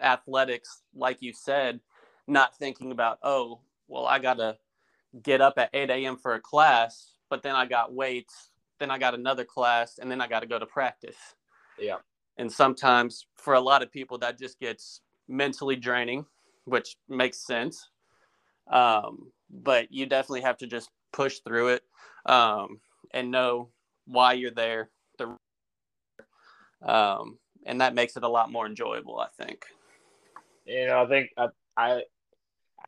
athletics, 0.00 0.82
like 0.94 1.18
you 1.20 1.32
said, 1.32 1.80
not 2.26 2.56
thinking 2.56 2.92
about, 2.92 3.18
oh, 3.22 3.60
well, 3.88 4.06
I 4.06 4.18
got 4.18 4.38
to 4.38 4.56
get 5.22 5.40
up 5.40 5.54
at 5.58 5.70
8 5.72 5.90
a.m. 5.90 6.16
for 6.16 6.34
a 6.34 6.40
class, 6.40 7.14
but 7.28 7.42
then 7.42 7.54
I 7.54 7.66
got 7.66 7.92
weights, 7.92 8.50
then 8.78 8.90
I 8.90 8.98
got 8.98 9.14
another 9.14 9.44
class, 9.44 9.98
and 9.98 10.10
then 10.10 10.20
I 10.20 10.26
got 10.26 10.40
to 10.40 10.46
go 10.46 10.58
to 10.58 10.66
practice. 10.66 11.16
Yeah. 11.78 11.96
And 12.38 12.50
sometimes 12.50 13.26
for 13.36 13.54
a 13.54 13.60
lot 13.60 13.82
of 13.82 13.92
people, 13.92 14.18
that 14.18 14.38
just 14.38 14.58
gets 14.58 15.02
mentally 15.28 15.76
draining, 15.76 16.24
which 16.64 16.96
makes 17.08 17.46
sense. 17.46 17.90
Um, 18.70 19.32
but 19.50 19.92
you 19.92 20.06
definitely 20.06 20.40
have 20.42 20.56
to 20.58 20.66
just 20.66 20.90
push 21.12 21.40
through 21.40 21.68
it 21.68 21.82
um, 22.26 22.80
and 23.12 23.30
know 23.30 23.68
why 24.06 24.32
you're 24.32 24.50
there. 24.50 24.90
The, 25.18 25.36
um, 26.82 27.38
and 27.64 27.80
that 27.80 27.94
makes 27.94 28.16
it 28.16 28.22
a 28.22 28.28
lot 28.28 28.50
more 28.50 28.66
enjoyable, 28.66 29.18
I 29.18 29.28
think. 29.42 29.66
You 30.66 30.86
know, 30.86 31.02
I 31.02 31.08
think 31.08 31.30
I, 31.36 31.48
I, 31.76 31.92
I 31.92 32.02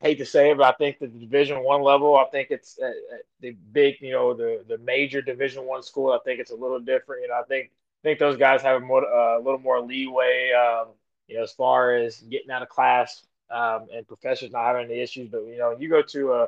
hate 0.01 0.19
to 0.19 0.27
say 0.27 0.51
it, 0.51 0.59
but 0.59 0.73
I 0.73 0.77
think 0.77 0.99
the 0.99 1.07
Division 1.07 1.63
One 1.63 1.83
level, 1.83 2.17
I 2.17 2.25
think 2.31 2.49
it's 2.51 2.79
uh, 2.83 2.87
uh, 2.87 3.17
the 3.41 3.57
big, 3.73 3.97
you 4.01 4.13
know, 4.13 4.35
the 4.35 4.65
the 4.69 4.79
major 4.79 5.23
Division 5.23 5.65
One 5.65 5.83
school. 5.83 6.13
I 6.13 6.19
think 6.25 6.41
it's 6.41 6.51
a 6.51 6.57
little 6.57 6.81
different. 6.81 7.23
You 7.23 7.29
know, 7.29 7.41
I 7.41 7.45
think 7.45 7.71
I 7.71 8.09
think 8.09 8.19
those 8.19 8.37
guys 8.37 8.63
have 8.63 8.83
a, 8.83 8.85
more, 8.85 9.05
uh, 9.05 9.39
a 9.39 9.43
little 9.43 9.61
more 9.61 9.81
leeway. 9.81 10.53
Um, 10.53 10.89
you 11.29 11.37
know, 11.37 11.43
as 11.43 11.53
far 11.53 11.95
as 11.95 12.19
getting 12.19 12.51
out 12.51 12.63
of 12.63 12.69
class 12.69 13.25
um, 13.51 13.87
and 13.95 14.07
professors 14.07 14.51
not 14.51 14.67
having 14.67 14.91
any 14.91 15.01
issues. 15.01 15.29
But 15.29 15.45
you 15.47 15.59
know, 15.59 15.77
you 15.79 15.89
go 15.89 16.03
to 16.03 16.33
a, 16.33 16.43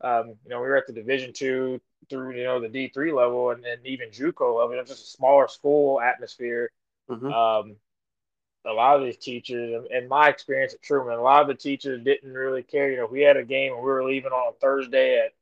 um, 0.00 0.28
you 0.44 0.50
know, 0.50 0.60
we 0.60 0.66
were 0.66 0.76
at 0.76 0.86
the 0.86 0.92
Division 0.92 1.32
two 1.32 1.80
through 2.08 2.36
you 2.36 2.44
know 2.44 2.60
the 2.60 2.68
D 2.68 2.88
three 2.88 3.12
level 3.12 3.50
and, 3.50 3.64
and 3.64 3.84
even 3.86 4.10
JUCO 4.10 4.58
level. 4.58 4.78
It's 4.78 4.90
just 4.90 5.04
a 5.04 5.16
smaller 5.16 5.48
school 5.48 6.00
atmosphere. 6.00 6.70
Mm-hmm. 7.10 7.32
Um, 7.32 7.76
a 8.66 8.72
lot 8.72 8.96
of 8.96 9.04
these 9.04 9.16
teachers, 9.16 9.86
in 9.90 10.08
my 10.08 10.28
experience 10.28 10.74
at 10.74 10.82
Truman, 10.82 11.18
a 11.18 11.22
lot 11.22 11.42
of 11.42 11.48
the 11.48 11.54
teachers 11.54 12.02
didn't 12.02 12.32
really 12.32 12.62
care. 12.62 12.90
You 12.90 12.96
know, 12.98 13.06
we 13.06 13.20
had 13.22 13.36
a 13.36 13.44
game 13.44 13.72
and 13.72 13.80
we 13.80 13.88
were 13.88 14.04
leaving 14.04 14.32
on 14.32 14.54
Thursday 14.60 15.18
at 15.18 15.32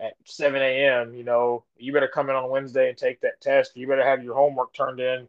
at 0.00 0.14
7 0.24 0.60
a.m., 0.60 1.14
you 1.14 1.24
know, 1.24 1.64
you 1.76 1.92
better 1.92 2.08
come 2.08 2.28
in 2.28 2.36
on 2.36 2.50
Wednesday 2.50 2.88
and 2.88 2.98
take 2.98 3.20
that 3.20 3.40
test. 3.40 3.76
You 3.76 3.86
better 3.86 4.04
have 4.04 4.24
your 4.24 4.34
homework 4.34 4.72
turned 4.72 5.00
in, 5.00 5.28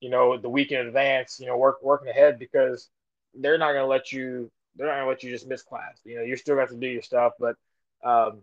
you 0.00 0.10
know, 0.10 0.38
the 0.38 0.48
week 0.48 0.72
in 0.72 0.86
advance, 0.86 1.38
you 1.38 1.46
know, 1.46 1.56
work 1.56 1.82
working 1.82 2.08
ahead 2.08 2.38
because 2.38 2.88
they're 3.34 3.58
not 3.58 3.72
going 3.72 3.84
to 3.84 3.86
let 3.86 4.12
you, 4.12 4.50
they're 4.76 4.86
not 4.86 4.94
going 4.94 5.04
to 5.04 5.10
let 5.10 5.22
you 5.22 5.30
just 5.30 5.46
miss 5.46 5.62
class. 5.62 6.00
You 6.04 6.16
know, 6.16 6.22
you're 6.22 6.36
still 6.36 6.54
going 6.54 6.66
to 6.66 6.72
have 6.72 6.80
to 6.80 6.86
do 6.86 6.90
your 6.90 7.02
stuff, 7.02 7.34
but 7.38 7.56
um, 8.02 8.38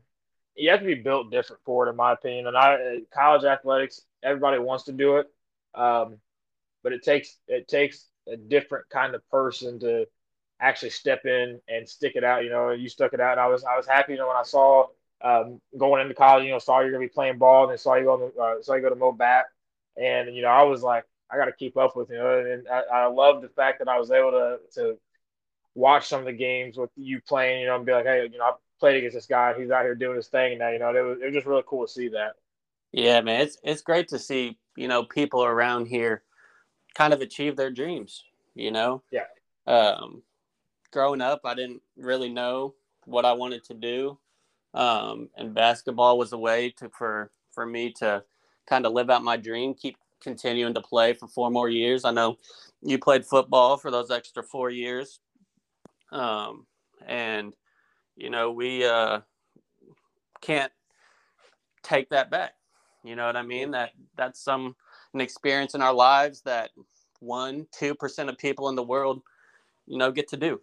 you 0.55 0.69
have 0.69 0.81
to 0.81 0.85
be 0.85 0.95
built 0.95 1.31
different 1.31 1.61
for 1.65 1.87
it, 1.87 1.89
in 1.89 1.95
my 1.95 2.13
opinion. 2.13 2.47
And 2.47 2.57
I, 2.57 2.99
college 3.11 3.43
athletics, 3.43 4.01
everybody 4.21 4.59
wants 4.59 4.83
to 4.85 4.91
do 4.91 5.17
it. 5.17 5.27
Um, 5.73 6.17
but 6.83 6.93
it 6.93 7.03
takes, 7.03 7.37
it 7.47 7.67
takes 7.67 8.07
a 8.27 8.37
different 8.37 8.89
kind 8.89 9.15
of 9.15 9.27
person 9.29 9.79
to 9.79 10.05
actually 10.59 10.89
step 10.89 11.25
in 11.25 11.59
and 11.67 11.87
stick 11.87 12.13
it 12.15 12.23
out. 12.23 12.43
You 12.43 12.49
know, 12.49 12.71
you 12.71 12.89
stuck 12.89 13.13
it 13.13 13.19
out, 13.19 13.33
and 13.33 13.41
I 13.41 13.47
was 13.47 13.63
I 13.63 13.77
was 13.77 13.87
happy. 13.87 14.13
You 14.13 14.19
know, 14.19 14.27
when 14.27 14.37
I 14.37 14.43
saw 14.43 14.87
um, 15.21 15.59
going 15.77 16.01
into 16.01 16.13
college, 16.13 16.45
you 16.45 16.51
know, 16.51 16.59
saw 16.59 16.79
you're 16.79 16.91
gonna 16.91 17.03
be 17.03 17.09
playing 17.09 17.37
ball, 17.37 17.63
and 17.63 17.71
then 17.71 17.77
saw 17.77 17.95
you 17.95 18.05
go 18.05 18.17
to, 18.17 18.39
uh, 18.39 18.61
saw 18.61 18.75
you 18.75 18.81
go 18.81 18.89
to 18.89 18.95
Mo 18.95 19.11
Bat, 19.11 19.45
and 19.97 20.33
you 20.35 20.41
know, 20.41 20.49
I 20.49 20.63
was 20.63 20.81
like, 20.81 21.03
I 21.29 21.37
got 21.37 21.45
to 21.45 21.51
keep 21.51 21.77
up 21.77 21.95
with 21.95 22.09
you. 22.09 22.17
Know, 22.17 22.39
and 22.39 22.67
I, 22.67 22.81
I 22.93 23.05
love 23.07 23.41
the 23.41 23.49
fact 23.49 23.79
that 23.79 23.87
I 23.87 23.99
was 23.99 24.11
able 24.11 24.31
to 24.31 24.57
to 24.75 24.97
watch 25.75 26.07
some 26.07 26.19
of 26.19 26.25
the 26.25 26.33
games 26.33 26.77
with 26.77 26.91
you 26.95 27.21
playing. 27.27 27.61
You 27.61 27.67
know, 27.67 27.75
and 27.75 27.85
be 27.85 27.91
like, 27.91 28.05
hey, 28.05 28.27
you 28.31 28.37
know, 28.37 28.45
I 28.45 28.51
played 28.79 28.97
against 28.97 29.15
this 29.15 29.25
guy. 29.25 29.53
He's 29.57 29.71
out 29.71 29.83
here 29.83 29.95
doing 29.95 30.15
his 30.15 30.27
thing 30.27 30.59
now. 30.59 30.69
You 30.69 30.79
know, 30.79 30.95
it 30.95 31.01
was 31.01 31.17
it 31.21 31.25
was 31.25 31.33
just 31.33 31.47
really 31.47 31.63
cool 31.67 31.85
to 31.85 31.91
see 31.91 32.09
that. 32.09 32.33
Yeah, 32.91 33.21
man, 33.21 33.41
it's 33.41 33.57
it's 33.63 33.81
great 33.81 34.07
to 34.09 34.19
see 34.19 34.57
you 34.77 34.87
know 34.87 35.03
people 35.03 35.43
around 35.43 35.87
here 35.87 36.23
kind 36.95 37.13
of 37.13 37.21
achieve 37.21 37.55
their 37.55 37.71
dreams, 37.71 38.23
you 38.55 38.71
know? 38.71 39.01
Yeah. 39.11 39.25
Um, 39.65 40.21
growing 40.91 41.21
up, 41.21 41.41
I 41.45 41.55
didn't 41.55 41.81
really 41.97 42.29
know 42.29 42.75
what 43.05 43.25
I 43.25 43.33
wanted 43.33 43.63
to 43.65 43.73
do. 43.73 44.17
Um, 44.73 45.29
and 45.37 45.53
basketball 45.53 46.17
was 46.17 46.33
a 46.33 46.37
way 46.37 46.69
to, 46.77 46.89
for, 46.89 47.31
for 47.51 47.65
me 47.65 47.91
to 47.99 48.23
kind 48.67 48.85
of 48.85 48.93
live 48.93 49.09
out 49.09 49.23
my 49.23 49.37
dream, 49.37 49.73
keep 49.73 49.97
continuing 50.21 50.73
to 50.73 50.81
play 50.81 51.13
for 51.13 51.27
four 51.27 51.51
more 51.51 51.69
years. 51.69 52.05
I 52.05 52.11
know 52.11 52.37
you 52.81 52.97
played 52.97 53.25
football 53.25 53.77
for 53.77 53.91
those 53.91 54.09
extra 54.09 54.43
four 54.43 54.69
years. 54.69 55.19
Um, 56.11 56.65
and, 57.05 57.53
you 58.15 58.29
know, 58.29 58.51
we 58.51 58.85
uh, 58.85 59.21
can't 60.41 60.71
take 61.81 62.09
that 62.09 62.31
back. 62.31 62.53
You 63.03 63.15
know 63.15 63.25
what 63.25 63.35
I 63.35 63.41
mean? 63.41 63.71
That 63.71 63.91
that's 64.15 64.39
some 64.39 64.75
an 65.13 65.21
experience 65.21 65.75
in 65.75 65.81
our 65.81 65.93
lives 65.93 66.41
that 66.41 66.71
one, 67.19 67.67
two 67.71 67.95
percent 67.95 68.29
of 68.29 68.37
people 68.37 68.69
in 68.69 68.75
the 68.75 68.83
world, 68.83 69.21
you 69.87 69.97
know, 69.97 70.11
get 70.11 70.27
to 70.29 70.37
do. 70.37 70.61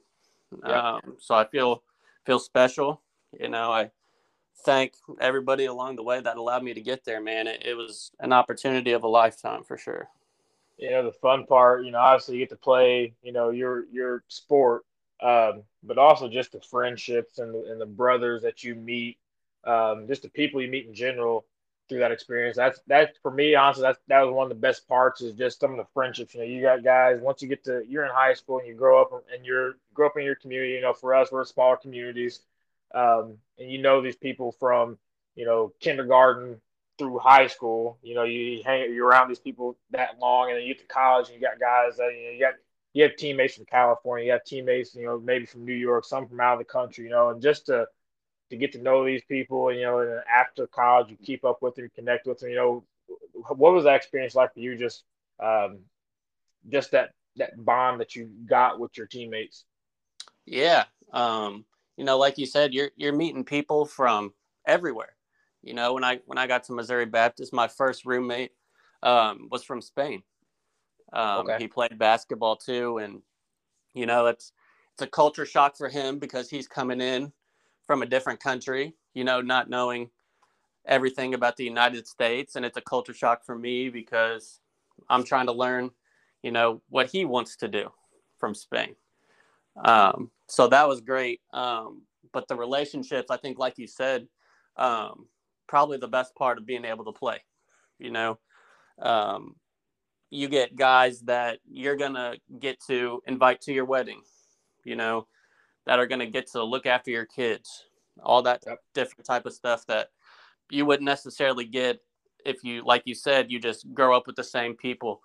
Yeah. 0.67 0.95
Um, 0.95 1.17
so 1.19 1.35
I 1.35 1.47
feel 1.47 1.83
feel 2.27 2.39
special. 2.39 3.01
You 3.39 3.49
know, 3.49 3.71
I 3.71 3.91
thank 4.65 4.95
everybody 5.21 5.67
along 5.67 5.97
the 5.97 6.03
way 6.03 6.21
that 6.21 6.37
allowed 6.37 6.65
me 6.65 6.75
to 6.75 6.81
get 6.81 7.05
there, 7.05 7.21
man. 7.21 7.47
It, 7.47 7.63
it 7.65 7.75
was 7.75 8.11
an 8.21 8.33
opportunity 8.33 8.93
of 8.93 9.05
a 9.05 9.09
lifetime 9.09 9.65
for 9.65 9.79
sure. 9.79 10.09
You 10.77 10.91
know, 10.91 11.05
the 11.05 11.13
fun 11.13 11.47
part, 11.47 11.85
you 11.85 11.91
know, 11.91 11.99
obviously 11.99 12.35
you 12.35 12.41
get 12.41 12.51
to 12.51 12.57
play, 12.57 13.15
you 13.23 13.33
know, 13.33 13.51
your 13.51 13.85
your 13.93 14.25
sport, 14.29 14.85
um, 15.23 15.63
but 15.83 15.99
also 15.99 16.29
just 16.29 16.53
the 16.53 16.61
friendships 16.61 17.39
and 17.39 17.55
the, 17.55 17.71
and 17.71 17.81
the 17.81 17.87
brothers 17.87 18.43
that 18.43 18.65
you 18.65 18.75
meet, 18.75 19.19
um, 19.65 20.07
just 20.09 20.23
the 20.23 20.29
people 20.29 20.61
you 20.61 20.69
meet 20.69 20.87
in 20.87 20.95
general 20.95 21.45
through 21.91 21.99
that 21.99 22.13
experience. 22.13 22.57
That's 22.57 22.81
that 22.87 23.19
for 23.21 23.31
me, 23.31 23.55
honestly, 23.55 23.83
that's 23.83 23.99
that 24.09 24.23
was 24.23 24.33
one 24.33 24.45
of 24.45 24.49
the 24.49 24.55
best 24.55 24.89
parts 24.89 25.21
is 25.21 25.35
just 25.35 25.61
some 25.61 25.73
of 25.73 25.77
the 25.77 25.87
friendships. 25.93 26.33
You 26.33 26.41
know, 26.41 26.47
you 26.47 26.63
got 26.63 26.83
guys 26.83 27.21
once 27.21 27.43
you 27.43 27.49
get 27.49 27.65
to 27.65 27.83
you're 27.87 28.05
in 28.05 28.13
high 28.13 28.33
school 28.33 28.59
and 28.59 28.67
you 28.67 28.75
grow 28.75 29.03
up 29.03 29.11
and 29.35 29.45
you're 29.45 29.75
grow 29.93 30.07
up 30.07 30.17
in 30.17 30.25
your 30.25 30.37
community. 30.37 30.73
You 30.73 30.81
know, 30.81 30.95
for 30.95 31.15
us, 31.15 31.31
we're 31.31 31.41
in 31.41 31.47
smaller 31.47 31.77
communities, 31.77 32.41
um, 32.95 33.37
and 33.59 33.71
you 33.71 33.83
know 33.83 34.01
these 34.01 34.17
people 34.17 34.53
from 34.53 34.97
you 35.35 35.45
know 35.45 35.73
kindergarten 35.81 36.61
through 36.97 37.19
high 37.19 37.49
school. 37.49 37.99
You 38.03 38.15
know, 38.15 38.25
you 38.25 38.63
hang 38.65 38.95
you're 38.95 39.09
around 39.09 39.29
these 39.29 39.41
people 39.41 39.77
that 39.91 40.19
long, 40.21 40.49
and 40.49 40.57
then 40.57 40.65
you 40.65 40.75
get 40.75 40.89
to 40.89 40.95
college 40.95 41.29
and 41.29 41.35
you 41.35 41.41
got 41.43 41.59
guys 41.59 41.97
that 41.99 42.13
you 42.17 42.25
know 42.25 42.31
you 42.31 42.41
got 42.41 42.55
you 42.93 43.03
have 43.03 43.17
teammates 43.17 43.57
from 43.57 43.65
California, 43.67 44.27
you 44.27 44.33
have 44.33 44.45
teammates, 44.45 44.95
you 44.95 45.05
know, 45.05 45.19
maybe 45.19 45.47
from 45.47 45.65
New 45.65 45.75
York, 45.75 46.05
some 46.05 46.27
from 46.27 46.41
out 46.41 46.55
of 46.55 46.59
the 46.59 46.65
country, 46.65 47.05
you 47.05 47.11
know, 47.11 47.31
and 47.31 47.41
just 47.41 47.67
to 47.67 47.87
to 48.51 48.57
get 48.57 48.73
to 48.73 48.79
know 48.79 49.05
these 49.05 49.23
people, 49.29 49.69
And, 49.69 49.79
you 49.79 49.85
know, 49.85 50.01
and 50.01 50.21
after 50.33 50.67
college, 50.67 51.11
you 51.11 51.17
keep 51.23 51.45
up 51.45 51.63
with 51.63 51.77
them, 51.77 51.89
connect 51.95 52.27
with 52.27 52.39
them. 52.39 52.51
You 52.51 52.57
know, 52.57 52.85
what 53.33 53.73
was 53.73 53.85
that 53.85 53.97
experience 53.97 54.35
like 54.35 54.53
for 54.53 54.61
you? 54.61 54.77
Just, 54.77 55.05
um, 55.41 55.79
just 56.69 56.91
that 56.91 57.11
that 57.37 57.65
bond 57.65 58.01
that 58.01 58.15
you 58.15 58.29
got 58.47 58.79
with 58.79 58.97
your 58.97 59.07
teammates. 59.07 59.65
Yeah, 60.45 60.85
um, 61.13 61.65
you 61.97 62.05
know, 62.05 62.19
like 62.19 62.39
you 62.39 62.47
said, 62.47 62.75
you're 62.75 62.91
you're 62.97 63.15
meeting 63.15 63.45
people 63.45 63.87
from 63.87 64.35
everywhere. 64.67 65.17
You 65.63 65.75
know, 65.75 65.95
when 65.95 66.05
I 66.05 66.21
when 66.27 66.39
I 66.39 66.47
got 66.47 66.65
to 66.65 66.73
Missouri 66.73 67.07
Baptist, 67.07 67.53
my 67.53 67.69
first 67.69 68.05
roommate 68.05 68.53
um, 69.03 69.49
was 69.51 69.63
from 69.63 69.81
Spain. 69.81 70.23
Um, 71.13 71.47
okay. 71.47 71.57
He 71.59 71.69
played 71.69 71.99
basketball 71.99 72.57
too, 72.57 72.99
and 72.99 73.23
you 73.95 74.07
know, 74.07 74.27
it's 74.27 74.53
it's 74.93 75.03
a 75.03 75.07
culture 75.07 75.47
shock 75.47 75.77
for 75.77 75.89
him 75.89 76.19
because 76.19 76.51
he's 76.51 76.69
coming 76.69 77.01
in 77.01 77.33
from 77.91 78.03
a 78.03 78.07
different 78.07 78.39
country, 78.39 78.95
you 79.15 79.25
know, 79.25 79.41
not 79.41 79.69
knowing 79.69 80.09
everything 80.87 81.35
about 81.35 81.57
the 81.57 81.65
United 81.65 82.07
States. 82.07 82.55
And 82.55 82.65
it's 82.65 82.77
a 82.77 82.81
culture 82.81 83.13
shock 83.13 83.45
for 83.45 83.59
me 83.59 83.89
because 83.89 84.61
I'm 85.09 85.25
trying 85.25 85.47
to 85.47 85.53
learn, 85.53 85.91
you 86.45 86.53
know, 86.53 86.83
what 86.89 87.11
he 87.11 87.25
wants 87.25 87.57
to 87.57 87.67
do 87.67 87.91
from 88.39 88.55
Spain. 88.55 88.95
Um, 89.85 90.31
so 90.47 90.69
that 90.69 90.87
was 90.87 91.01
great. 91.01 91.41
Um, 91.53 92.03
but 92.33 92.47
the 92.47 92.55
relationships, 92.55 93.29
I 93.29 93.39
think, 93.39 93.59
like 93.59 93.77
you 93.77 93.89
said, 93.89 94.29
um, 94.77 95.27
probably 95.67 95.99
the 95.99 96.07
best 96.07 96.33
part 96.37 96.59
of 96.59 96.67
being 96.67 96.85
able 96.85 97.07
to 97.07 97.13
play. 97.13 97.39
You 97.99 98.13
know, 98.13 98.39
um, 99.03 99.57
you 100.31 100.47
get 100.47 100.77
guys 100.77 101.23
that 101.23 101.59
you're 101.69 101.97
going 101.97 102.15
to 102.15 102.37
get 102.61 102.79
to 102.87 103.21
invite 103.27 103.61
to 103.63 103.73
your 103.73 103.85
wedding, 103.85 104.21
you 104.85 104.95
know, 104.95 105.27
that 105.87 105.99
are 105.99 106.07
going 106.07 106.21
to 106.21 106.27
get 106.27 106.51
to 106.53 106.63
look 106.63 106.87
after 106.87 107.11
your 107.11 107.27
kids, 107.27 107.85
all 108.23 108.43
that 108.43 108.63
yep. 108.67 108.79
different 108.95 109.27
type 109.27 109.47
of 109.47 109.53
stuff 109.53 109.87
that 109.87 110.09
you 110.71 110.87
wouldn't 110.87 111.07
necessarily 111.07 111.65
get 111.65 112.01
if 112.45 112.65
you, 112.65 112.83
like 112.85 113.03
you 113.05 113.15
said, 113.15 113.51
you 113.51 113.61
just 113.61 113.93
grow 113.93 114.17
up 114.17 114.27
with 114.27 114.37
the 114.37 114.45
same 114.45 114.75
people 114.75 115.21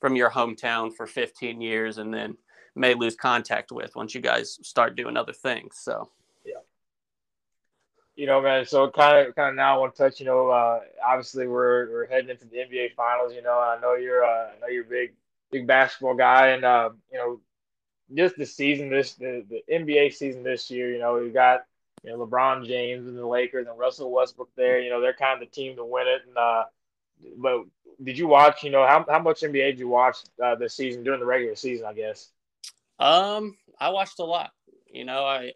from 0.00 0.16
your 0.16 0.30
hometown 0.30 0.92
for 0.92 1.06
15 1.06 1.60
years 1.60 1.98
and 1.98 2.12
then 2.12 2.36
may 2.74 2.94
lose 2.94 3.14
contact 3.14 3.72
with 3.72 3.94
once 3.96 4.14
you 4.14 4.20
guys 4.20 4.58
start 4.62 4.96
doing 4.96 5.16
other 5.16 5.32
things. 5.32 5.76
So 5.78 6.10
yeah, 6.44 6.54
you 8.16 8.26
know, 8.26 8.40
man. 8.40 8.64
So 8.64 8.90
kind 8.90 9.28
of 9.28 9.34
kind 9.34 9.50
of 9.50 9.54
now 9.56 9.76
I 9.76 9.78
want 9.78 9.94
to 9.94 10.02
touch. 10.02 10.20
You 10.20 10.26
know, 10.26 10.48
uh, 10.48 10.80
obviously 11.06 11.46
we're 11.46 11.90
we're 11.90 12.06
heading 12.06 12.30
into 12.30 12.46
the 12.46 12.56
NBA 12.56 12.94
finals. 12.94 13.32
You 13.34 13.42
know, 13.42 13.58
I 13.58 13.78
know 13.80 13.94
you're 13.94 14.24
uh, 14.24 14.50
I 14.56 14.60
know 14.60 14.66
you're 14.68 14.84
a 14.84 14.88
big 14.88 15.14
big 15.50 15.66
basketball 15.66 16.14
guy, 16.14 16.48
and 16.48 16.64
uh, 16.64 16.90
you 17.12 17.18
know, 17.18 17.40
just 18.14 18.36
the 18.36 18.46
season 18.46 18.90
this 18.90 19.14
the, 19.14 19.44
the 19.48 19.62
NBA 19.72 20.14
season 20.14 20.42
this 20.42 20.70
year. 20.70 20.92
You 20.92 20.98
know, 20.98 21.14
we 21.14 21.30
got 21.30 21.64
you 22.02 22.10
know 22.10 22.26
LeBron 22.26 22.66
James 22.66 23.06
and 23.06 23.16
the 23.16 23.26
Lakers 23.26 23.66
and 23.66 23.78
Russell 23.78 24.10
Westbrook 24.10 24.50
there. 24.56 24.80
You 24.80 24.90
know, 24.90 25.00
they're 25.00 25.14
kind 25.14 25.40
of 25.40 25.48
the 25.48 25.54
team 25.54 25.76
to 25.76 25.84
win 25.84 26.06
it. 26.06 26.22
And 26.26 26.36
uh, 26.36 26.64
but 27.36 27.64
did 28.02 28.18
you 28.18 28.26
watch? 28.26 28.62
You 28.62 28.70
know, 28.70 28.86
how 28.86 29.04
how 29.08 29.20
much 29.20 29.40
NBA 29.40 29.72
did 29.72 29.78
you 29.78 29.88
watch 29.88 30.18
uh, 30.42 30.54
this 30.54 30.74
season 30.74 31.04
during 31.04 31.20
the 31.20 31.26
regular 31.26 31.56
season? 31.56 31.86
I 31.86 31.94
guess. 31.94 32.30
Um, 32.98 33.56
I 33.78 33.90
watched 33.90 34.18
a 34.18 34.24
lot. 34.24 34.52
You 34.92 35.04
know, 35.04 35.24
I 35.24 35.52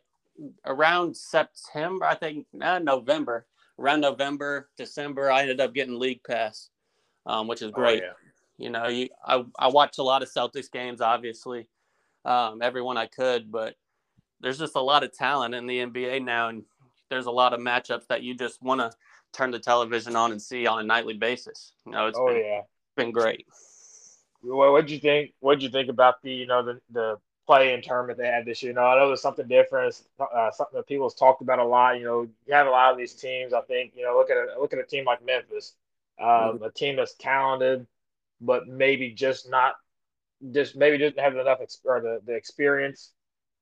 around 0.65 1.17
September, 1.17 2.05
I 2.05 2.15
think, 2.15 2.47
uh, 2.61 2.79
November, 2.79 3.47
around 3.79 4.01
November, 4.01 4.69
December, 4.77 5.31
I 5.31 5.43
ended 5.43 5.61
up 5.61 5.75
getting 5.75 5.99
league 5.99 6.23
pass, 6.25 6.71
um, 7.25 7.49
which 7.49 7.63
is 7.63 7.69
oh, 7.69 7.73
great. 7.73 8.03
Oh, 8.03 8.07
yeah. 8.07 8.13
You 8.59 8.71
know, 8.71 8.89
you 8.89 9.11
I 9.25 9.45
I 9.59 9.69
watched 9.69 9.99
a 9.99 10.03
lot 10.03 10.23
of 10.23 10.33
Celtics 10.33 10.71
games, 10.71 11.01
obviously, 11.01 11.69
um, 12.27 12.61
everyone 12.61 12.97
I 12.97 13.07
could, 13.07 13.51
but 13.51 13.77
there's 14.41 14.59
just 14.59 14.77
a 14.77 14.81
lot 14.81 15.05
of 15.05 15.13
talent 15.13 15.55
in 15.55 15.67
the 15.67 15.79
NBA 15.79 16.25
now, 16.25 16.49
and 16.49 16.65
there's 17.09 17.27
a 17.27 17.31
lot 17.31 17.55
of 17.55 17.61
matchups 17.61 18.09
that 18.09 18.23
you 18.23 18.35
just 18.35 18.61
want 18.63 18.81
to 18.81 18.91
turn 19.33 19.51
the 19.51 19.59
television 19.59 20.17
on 20.17 20.33
and 20.33 20.43
see 20.43 20.67
on 20.67 20.81
a 20.81 20.83
nightly 20.83 21.15
basis. 21.15 21.73
You 21.87 21.93
know, 21.93 22.07
it's 22.07 22.19
oh, 22.19 22.27
been, 22.27 22.37
yeah. 22.45 22.61
been 22.97 23.13
great. 23.13 23.47
What 24.43 24.73
what'd 24.73 24.91
you 24.91 24.99
think? 24.99 25.33
What'd 25.41 25.63
you 25.63 25.71
think 25.71 25.89
about 25.89 26.23
the 26.23 26.33
you 26.33 26.47
know 26.47 26.63
the 26.63 26.81
the 26.91 27.17
play 27.47 27.73
in 27.73 27.81
tournament 27.81 28.19
they 28.19 28.27
had 28.27 28.45
this 28.45 28.63
year? 28.63 28.73
You 28.73 28.77
know, 28.77 28.85
I 28.85 28.97
know 28.97 29.07
it 29.07 29.11
was 29.11 29.23
something 29.23 29.47
different. 29.47 30.01
Uh, 30.21 30.51
something 30.51 30.77
that 30.77 30.87
people's 30.87 31.15
talked 31.15 31.43
about 31.43 31.59
a 31.59 31.65
lot. 31.65 31.99
You 31.99 32.05
know, 32.05 32.29
you 32.47 32.55
have 32.55 32.67
a 32.67 32.71
lot 32.71 32.93
of 32.93 32.99
these 32.99 33.15
teams. 33.15 33.53
I 33.53 33.61
think 33.63 33.93
you 33.97 34.05
know 34.05 34.17
look 34.17 34.31
at 34.31 34.37
a 34.37 34.61
look 34.61 34.73
at 34.73 34.79
a 34.79 34.85
team 34.85 35.05
like 35.05 35.25
Memphis, 35.25 35.75
um, 36.21 36.29
mm-hmm. 36.29 36.65
a 36.65 36.71
team 36.71 36.97
that's 36.97 37.15
talented, 37.15 37.87
but 38.41 38.69
maybe 38.69 39.11
just 39.11 39.49
not 39.49 39.77
just 40.53 40.77
maybe 40.77 40.99
didn't 40.99 41.19
have 41.19 41.37
enough 41.37 41.59
ex- 41.61 41.81
or 41.85 42.01
the, 42.01 42.21
the 42.27 42.35
experience, 42.35 43.13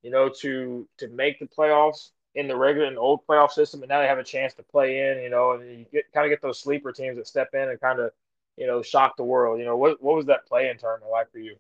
you 0.03 0.11
know, 0.11 0.29
to 0.41 0.89
to 0.99 1.09
make 1.09 1.39
the 1.39 1.47
playoffs 1.47 2.11
in 2.35 2.49
the 2.49 2.57
regular 2.57 2.89
and 2.89 2.99
old 2.99 3.21
playoff 3.27 3.51
system, 3.51 3.83
and 3.83 3.89
now 3.89 4.01
they 4.01 4.09
have 4.09 4.19
a 4.19 4.25
chance 4.25 4.55
to 4.55 4.63
play 4.63 4.99
in, 4.99 5.23
you 5.23 5.31
know, 5.31 5.53
and 5.53 5.79
you 5.79 5.87
get 5.93 6.13
kind 6.13 6.27
of 6.27 6.31
get 6.31 6.43
those 6.43 6.61
sleeper 6.61 6.93
teams 6.93 7.17
that 7.17 7.27
step 7.27 7.51
in 7.55 7.69
and 7.69 7.81
kind 7.81 8.01
of, 8.01 8.11
you 8.57 8.67
know, 8.67 8.83
shock 8.83 9.17
the 9.17 9.25
world. 9.25 9.59
You 9.59 9.65
know, 9.65 9.77
what 9.77 10.03
what 10.03 10.17
was 10.17 10.27
that 10.27 10.47
play 10.47 10.69
in 10.69 10.79
tournament 10.79 11.13
like 11.13 11.31
for 11.31 11.39
you? 11.39 11.57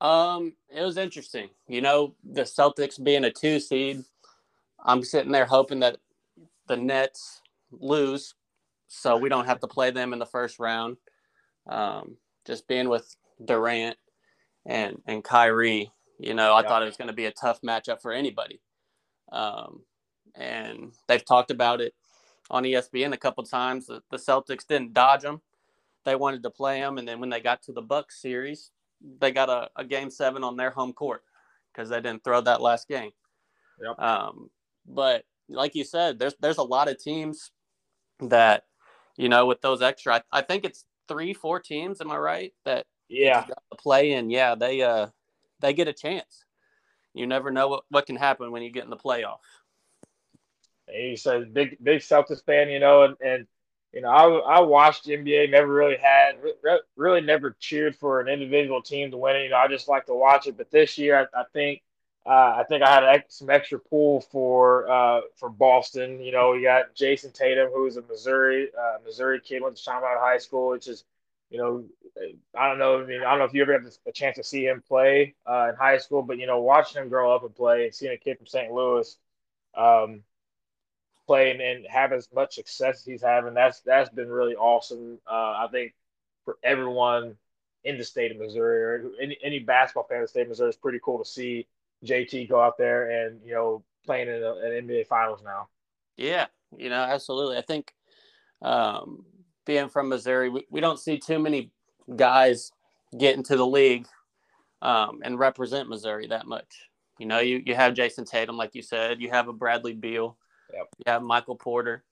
Um, 0.00 0.54
it 0.74 0.82
was 0.82 0.96
interesting. 0.96 1.50
You 1.68 1.80
know, 1.80 2.14
the 2.24 2.42
Celtics 2.42 3.02
being 3.02 3.24
a 3.24 3.30
two 3.30 3.60
seed, 3.60 4.02
I'm 4.82 5.04
sitting 5.04 5.30
there 5.30 5.46
hoping 5.46 5.80
that 5.80 5.98
the 6.66 6.76
Nets 6.76 7.42
lose, 7.70 8.34
so 8.88 9.16
we 9.16 9.28
don't 9.28 9.46
have 9.46 9.60
to 9.60 9.68
play 9.68 9.90
them 9.90 10.12
in 10.12 10.18
the 10.18 10.26
first 10.26 10.58
round. 10.58 10.96
Um, 11.68 12.16
just 12.44 12.66
being 12.66 12.88
with 12.88 13.14
Durant 13.44 13.96
and 14.66 15.00
and 15.06 15.24
Kyrie, 15.24 15.90
you 16.18 16.34
know, 16.34 16.52
I 16.52 16.62
yeah. 16.62 16.68
thought 16.68 16.82
it 16.82 16.86
was 16.86 16.96
going 16.96 17.08
to 17.08 17.14
be 17.14 17.26
a 17.26 17.32
tough 17.32 17.60
matchup 17.62 18.00
for 18.00 18.12
anybody. 18.12 18.60
Um, 19.30 19.82
and 20.34 20.92
they've 21.08 21.24
talked 21.24 21.50
about 21.50 21.80
it 21.80 21.94
on 22.50 22.64
ESPN 22.64 23.12
a 23.12 23.18
couple 23.18 23.44
times. 23.44 23.86
The, 23.86 24.02
the 24.10 24.16
Celtics 24.16 24.66
didn't 24.66 24.94
dodge 24.94 25.22
them; 25.22 25.40
they 26.04 26.14
wanted 26.14 26.42
to 26.42 26.50
play 26.50 26.80
them, 26.80 26.98
and 26.98 27.06
then 27.06 27.20
when 27.20 27.30
they 27.30 27.40
got 27.40 27.62
to 27.62 27.72
the 27.72 27.82
Bucks 27.82 28.20
series, 28.20 28.70
they 29.20 29.32
got 29.32 29.48
a, 29.48 29.70
a 29.76 29.84
game 29.84 30.10
seven 30.10 30.44
on 30.44 30.56
their 30.56 30.70
home 30.70 30.92
court 30.92 31.22
because 31.72 31.88
they 31.88 32.00
didn't 32.00 32.24
throw 32.24 32.40
that 32.40 32.60
last 32.60 32.88
game. 32.88 33.10
Yep. 33.82 33.98
Um, 33.98 34.50
but 34.86 35.24
like 35.48 35.74
you 35.74 35.84
said, 35.84 36.18
there's 36.18 36.34
there's 36.40 36.58
a 36.58 36.62
lot 36.62 36.88
of 36.88 36.98
teams 36.98 37.50
that 38.20 38.64
you 39.16 39.28
know 39.28 39.46
with 39.46 39.60
those 39.60 39.82
extra. 39.82 40.16
I, 40.32 40.38
I 40.38 40.42
think 40.42 40.64
it's 40.64 40.84
three, 41.08 41.34
four 41.34 41.60
teams. 41.60 42.00
Am 42.00 42.10
I 42.10 42.16
right? 42.16 42.52
That 42.64 42.86
yeah. 43.12 43.46
Play 43.78 44.12
in. 44.12 44.30
Yeah 44.30 44.54
they 44.54 44.82
uh 44.82 45.08
they 45.60 45.72
get 45.72 45.88
a 45.88 45.92
chance. 45.92 46.44
You 47.14 47.26
never 47.26 47.50
know 47.50 47.68
what, 47.68 47.84
what 47.90 48.06
can 48.06 48.16
happen 48.16 48.50
when 48.50 48.62
you 48.62 48.70
get 48.70 48.84
in 48.84 48.90
the 48.90 48.96
playoff. 48.96 49.38
He 50.88 51.16
says 51.16 51.46
big 51.52 51.76
big 51.82 52.00
celtics 52.00 52.44
fan 52.44 52.68
you 52.68 52.80
know 52.80 53.02
and, 53.02 53.16
and 53.24 53.46
you 53.92 54.00
know 54.00 54.08
I, 54.08 54.56
I 54.56 54.60
watched 54.60 55.06
nba 55.06 55.50
never 55.50 55.72
really 55.72 55.96
had 55.96 56.36
really 56.96 57.20
never 57.20 57.56
cheered 57.60 57.96
for 57.96 58.20
an 58.20 58.28
individual 58.28 58.82
team 58.82 59.10
to 59.10 59.16
win 59.16 59.36
it. 59.36 59.44
You 59.44 59.50
know 59.50 59.56
i 59.56 59.68
just 59.68 59.88
like 59.88 60.06
to 60.06 60.14
watch 60.14 60.46
it. 60.46 60.56
But 60.56 60.70
this 60.70 60.98
year 60.98 61.28
i, 61.34 61.40
I 61.40 61.44
think 61.52 61.82
uh, 62.24 62.54
I 62.58 62.64
think 62.68 62.84
I 62.84 63.12
had 63.12 63.24
some 63.28 63.50
extra 63.50 63.80
pull 63.80 64.20
for 64.20 64.88
uh, 64.88 65.22
for 65.34 65.48
Boston. 65.48 66.20
You 66.20 66.30
know, 66.30 66.52
we 66.52 66.62
got 66.62 66.94
Jayson 66.94 67.32
Tatum, 67.32 67.70
who's 67.74 67.96
a 67.96 68.02
Missouri 68.02 68.68
uh, 68.78 68.98
Missouri 69.04 69.40
kid, 69.40 69.60
went 69.60 69.76
to 69.76 69.82
Chaminade 69.82 70.18
High 70.18 70.38
School, 70.38 70.70
which 70.70 70.86
is 70.86 71.04
you 71.52 71.58
know, 71.58 71.84
I 72.58 72.68
don't 72.68 72.78
know. 72.78 73.02
I 73.02 73.06
mean, 73.06 73.20
I 73.20 73.30
don't 73.30 73.38
know 73.38 73.44
if 73.44 73.52
you 73.52 73.60
ever 73.60 73.74
had 73.74 73.82
a 74.06 74.12
chance 74.12 74.36
to 74.36 74.42
see 74.42 74.64
him 74.64 74.82
play 74.88 75.34
uh, 75.46 75.68
in 75.68 75.76
high 75.76 75.98
school, 75.98 76.22
but 76.22 76.38
you 76.38 76.46
know, 76.46 76.60
watching 76.62 77.02
him 77.02 77.10
grow 77.10 77.34
up 77.34 77.44
and 77.44 77.54
play, 77.54 77.90
seeing 77.90 78.12
a 78.12 78.16
kid 78.16 78.38
from 78.38 78.46
St. 78.46 78.72
Louis 78.72 79.14
um, 79.76 80.22
play 81.26 81.50
and, 81.50 81.60
and, 81.60 81.86
have 81.90 82.12
as 82.12 82.26
much 82.34 82.54
success 82.54 83.00
as 83.00 83.04
he's 83.04 83.22
having, 83.22 83.52
that's 83.52 83.80
that's 83.80 84.08
been 84.08 84.30
really 84.30 84.54
awesome. 84.54 85.18
Uh, 85.30 85.64
I 85.64 85.68
think 85.70 85.92
for 86.46 86.56
everyone 86.64 87.36
in 87.84 87.98
the 87.98 88.04
state 88.04 88.30
of 88.30 88.38
Missouri 88.38 88.82
or 88.82 89.10
any, 89.20 89.36
any 89.44 89.58
basketball 89.58 90.06
fan 90.08 90.18
in 90.18 90.24
the 90.24 90.28
state 90.28 90.42
of 90.42 90.48
Missouri, 90.48 90.70
it's 90.70 90.78
pretty 90.78 91.00
cool 91.04 91.18
to 91.18 91.28
see 91.28 91.66
JT 92.02 92.48
go 92.48 92.62
out 92.62 92.78
there 92.78 93.26
and 93.26 93.40
you 93.44 93.52
know 93.52 93.84
playing 94.06 94.28
in 94.28 94.36
an 94.36 94.86
NBA 94.88 95.06
Finals 95.06 95.42
now. 95.44 95.68
Yeah, 96.16 96.46
you 96.74 96.88
know, 96.88 97.02
absolutely. 97.02 97.58
I 97.58 97.62
think 97.62 97.92
um, 98.62 99.26
being 99.64 99.88
from 99.88 100.08
Missouri, 100.08 100.48
we, 100.48 100.66
we 100.70 100.80
don't 100.80 100.98
see 100.98 101.18
too 101.18 101.38
many 101.38 101.70
guys 102.16 102.72
get 103.18 103.36
into 103.36 103.56
the 103.56 103.66
league 103.66 104.06
um, 104.80 105.20
and 105.22 105.38
represent 105.38 105.88
Missouri 105.88 106.26
that 106.28 106.46
much. 106.46 106.88
You 107.18 107.26
know, 107.26 107.40
you, 107.40 107.62
you 107.64 107.74
have 107.74 107.94
Jayson 107.94 108.24
Tatum, 108.24 108.56
like 108.56 108.74
you 108.74 108.82
said, 108.82 109.20
you 109.20 109.30
have 109.30 109.48
a 109.48 109.52
Bradley 109.52 109.92
Beal, 109.92 110.36
yep. 110.72 110.88
you 110.98 111.10
have 111.10 111.22
Michael 111.22 111.56
Porter. 111.56 112.04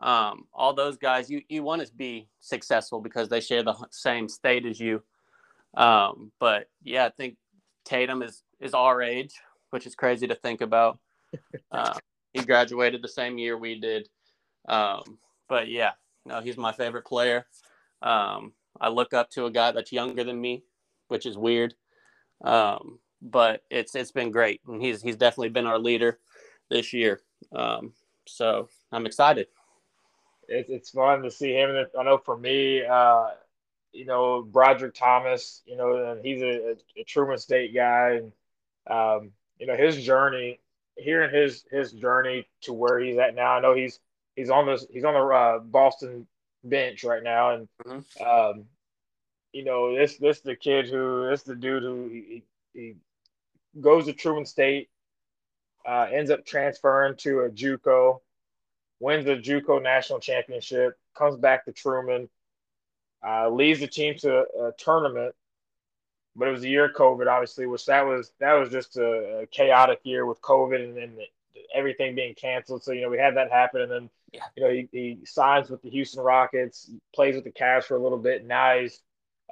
Um, 0.00 0.46
all 0.52 0.74
those 0.74 0.96
guys, 0.96 1.28
you, 1.28 1.42
you 1.48 1.62
want 1.62 1.84
to 1.84 1.92
be 1.94 2.28
successful 2.40 3.00
because 3.00 3.28
they 3.28 3.40
share 3.40 3.62
the 3.62 3.74
same 3.90 4.28
state 4.28 4.64
as 4.64 4.80
you. 4.80 5.02
Um, 5.74 6.32
but 6.40 6.68
yeah, 6.82 7.06
I 7.06 7.10
think 7.10 7.36
Tatum 7.84 8.22
is, 8.22 8.42
is 8.60 8.74
our 8.74 9.02
age, 9.02 9.34
which 9.70 9.86
is 9.86 9.94
crazy 9.94 10.26
to 10.26 10.34
think 10.34 10.60
about. 10.60 10.98
Uh, 11.70 11.92
he 12.32 12.42
graduated 12.42 13.02
the 13.02 13.08
same 13.08 13.36
year 13.36 13.58
we 13.58 13.78
did. 13.78 14.08
Um, 14.66 15.18
but 15.48 15.68
yeah, 15.68 15.92
no, 16.24 16.40
he's 16.40 16.56
my 16.56 16.72
favorite 16.72 17.06
player. 17.06 17.46
Um, 18.02 18.52
I 18.80 18.88
look 18.88 19.14
up 19.14 19.30
to 19.30 19.46
a 19.46 19.50
guy 19.50 19.72
that's 19.72 19.92
younger 19.92 20.24
than 20.24 20.40
me, 20.40 20.62
which 21.08 21.26
is 21.26 21.36
weird. 21.36 21.74
Um, 22.42 23.00
but 23.20 23.62
it's 23.70 23.94
it's 23.94 24.12
been 24.12 24.30
great, 24.30 24.60
and 24.66 24.80
he's 24.80 25.02
he's 25.02 25.16
definitely 25.16 25.48
been 25.48 25.66
our 25.66 25.78
leader 25.78 26.18
this 26.70 26.92
year. 26.92 27.20
Um, 27.52 27.92
so 28.26 28.68
I'm 28.92 29.06
excited. 29.06 29.48
It's 30.48 30.70
it's 30.70 30.90
fun 30.90 31.22
to 31.22 31.30
see 31.30 31.52
him. 31.52 31.86
I 31.98 32.02
know 32.04 32.18
for 32.18 32.36
me, 32.36 32.84
uh, 32.84 33.30
you 33.92 34.04
know, 34.04 34.46
Brodric 34.48 34.94
Thomas, 34.94 35.62
you 35.66 35.76
know, 35.76 36.18
he's 36.22 36.42
a, 36.42 36.76
a, 36.96 37.04
Truman 37.04 37.38
State 37.38 37.74
guy, 37.74 38.20
and 38.20 38.32
um, 38.88 39.32
you 39.58 39.66
know 39.66 39.76
his 39.76 40.02
journey, 40.04 40.60
hearing 40.96 41.34
his 41.34 41.64
his 41.70 41.92
journey 41.92 42.46
to 42.62 42.72
where 42.72 43.00
he's 43.00 43.18
at 43.18 43.34
now. 43.34 43.56
I 43.56 43.60
know 43.60 43.74
he's 43.74 43.98
he's 44.38 44.50
on 44.50 44.66
this 44.66 44.86
he's 44.90 45.04
on 45.04 45.14
the 45.14 45.20
uh, 45.20 45.58
Boston 45.58 46.26
bench 46.64 47.04
right 47.04 47.22
now, 47.22 47.54
and 47.54 47.68
mm-hmm. 47.84 48.22
um, 48.22 48.64
you 49.52 49.64
know 49.64 49.96
this 49.96 50.16
this 50.16 50.40
the 50.40 50.56
kid 50.56 50.88
who 50.88 51.28
this 51.28 51.42
the 51.42 51.54
dude 51.54 51.82
who 51.82 52.08
he, 52.08 52.44
he 52.72 52.94
goes 53.80 54.06
to 54.06 54.12
Truman 54.12 54.46
State, 54.46 54.88
uh, 55.86 56.06
ends 56.12 56.30
up 56.30 56.44
transferring 56.44 57.16
to 57.18 57.40
a 57.40 57.50
JUCO, 57.50 58.20
wins 59.00 59.24
the 59.24 59.36
JUCO 59.36 59.82
national 59.82 60.20
championship, 60.20 60.98
comes 61.16 61.36
back 61.36 61.64
to 61.64 61.72
Truman, 61.72 62.28
uh, 63.26 63.48
leads 63.50 63.80
the 63.80 63.86
team 63.86 64.14
to 64.18 64.38
a, 64.38 64.68
a 64.68 64.72
tournament 64.78 65.34
but 66.38 66.46
it 66.46 66.52
was 66.52 66.62
a 66.62 66.68
year 66.68 66.84
of 66.84 66.94
COVID, 66.94 67.26
obviously, 67.26 67.66
which 67.66 67.84
that 67.86 68.06
was 68.06 68.32
that 68.38 68.52
was 68.52 68.70
just 68.70 68.96
a, 68.96 69.40
a 69.40 69.46
chaotic 69.46 69.98
year 70.04 70.24
with 70.24 70.40
COVID 70.40 70.82
and, 70.82 70.96
and 70.96 71.18
everything 71.74 72.14
being 72.14 72.34
canceled. 72.34 72.84
So 72.84 72.92
you 72.92 73.02
know 73.02 73.10
we 73.10 73.18
had 73.18 73.36
that 73.36 73.50
happen, 73.50 73.82
and 73.82 73.90
then 73.90 74.10
yeah. 74.32 74.42
you 74.56 74.62
know 74.62 74.70
he, 74.70 74.88
he 74.92 75.18
signs 75.24 75.70
with 75.70 75.82
the 75.82 75.90
Houston 75.90 76.22
Rockets, 76.22 76.90
plays 77.14 77.34
with 77.34 77.44
the 77.44 77.50
Cavs 77.50 77.84
for 77.84 77.96
a 77.96 78.02
little 78.02 78.18
bit. 78.18 78.40
And 78.40 78.48
now 78.48 78.78
he's 78.78 79.00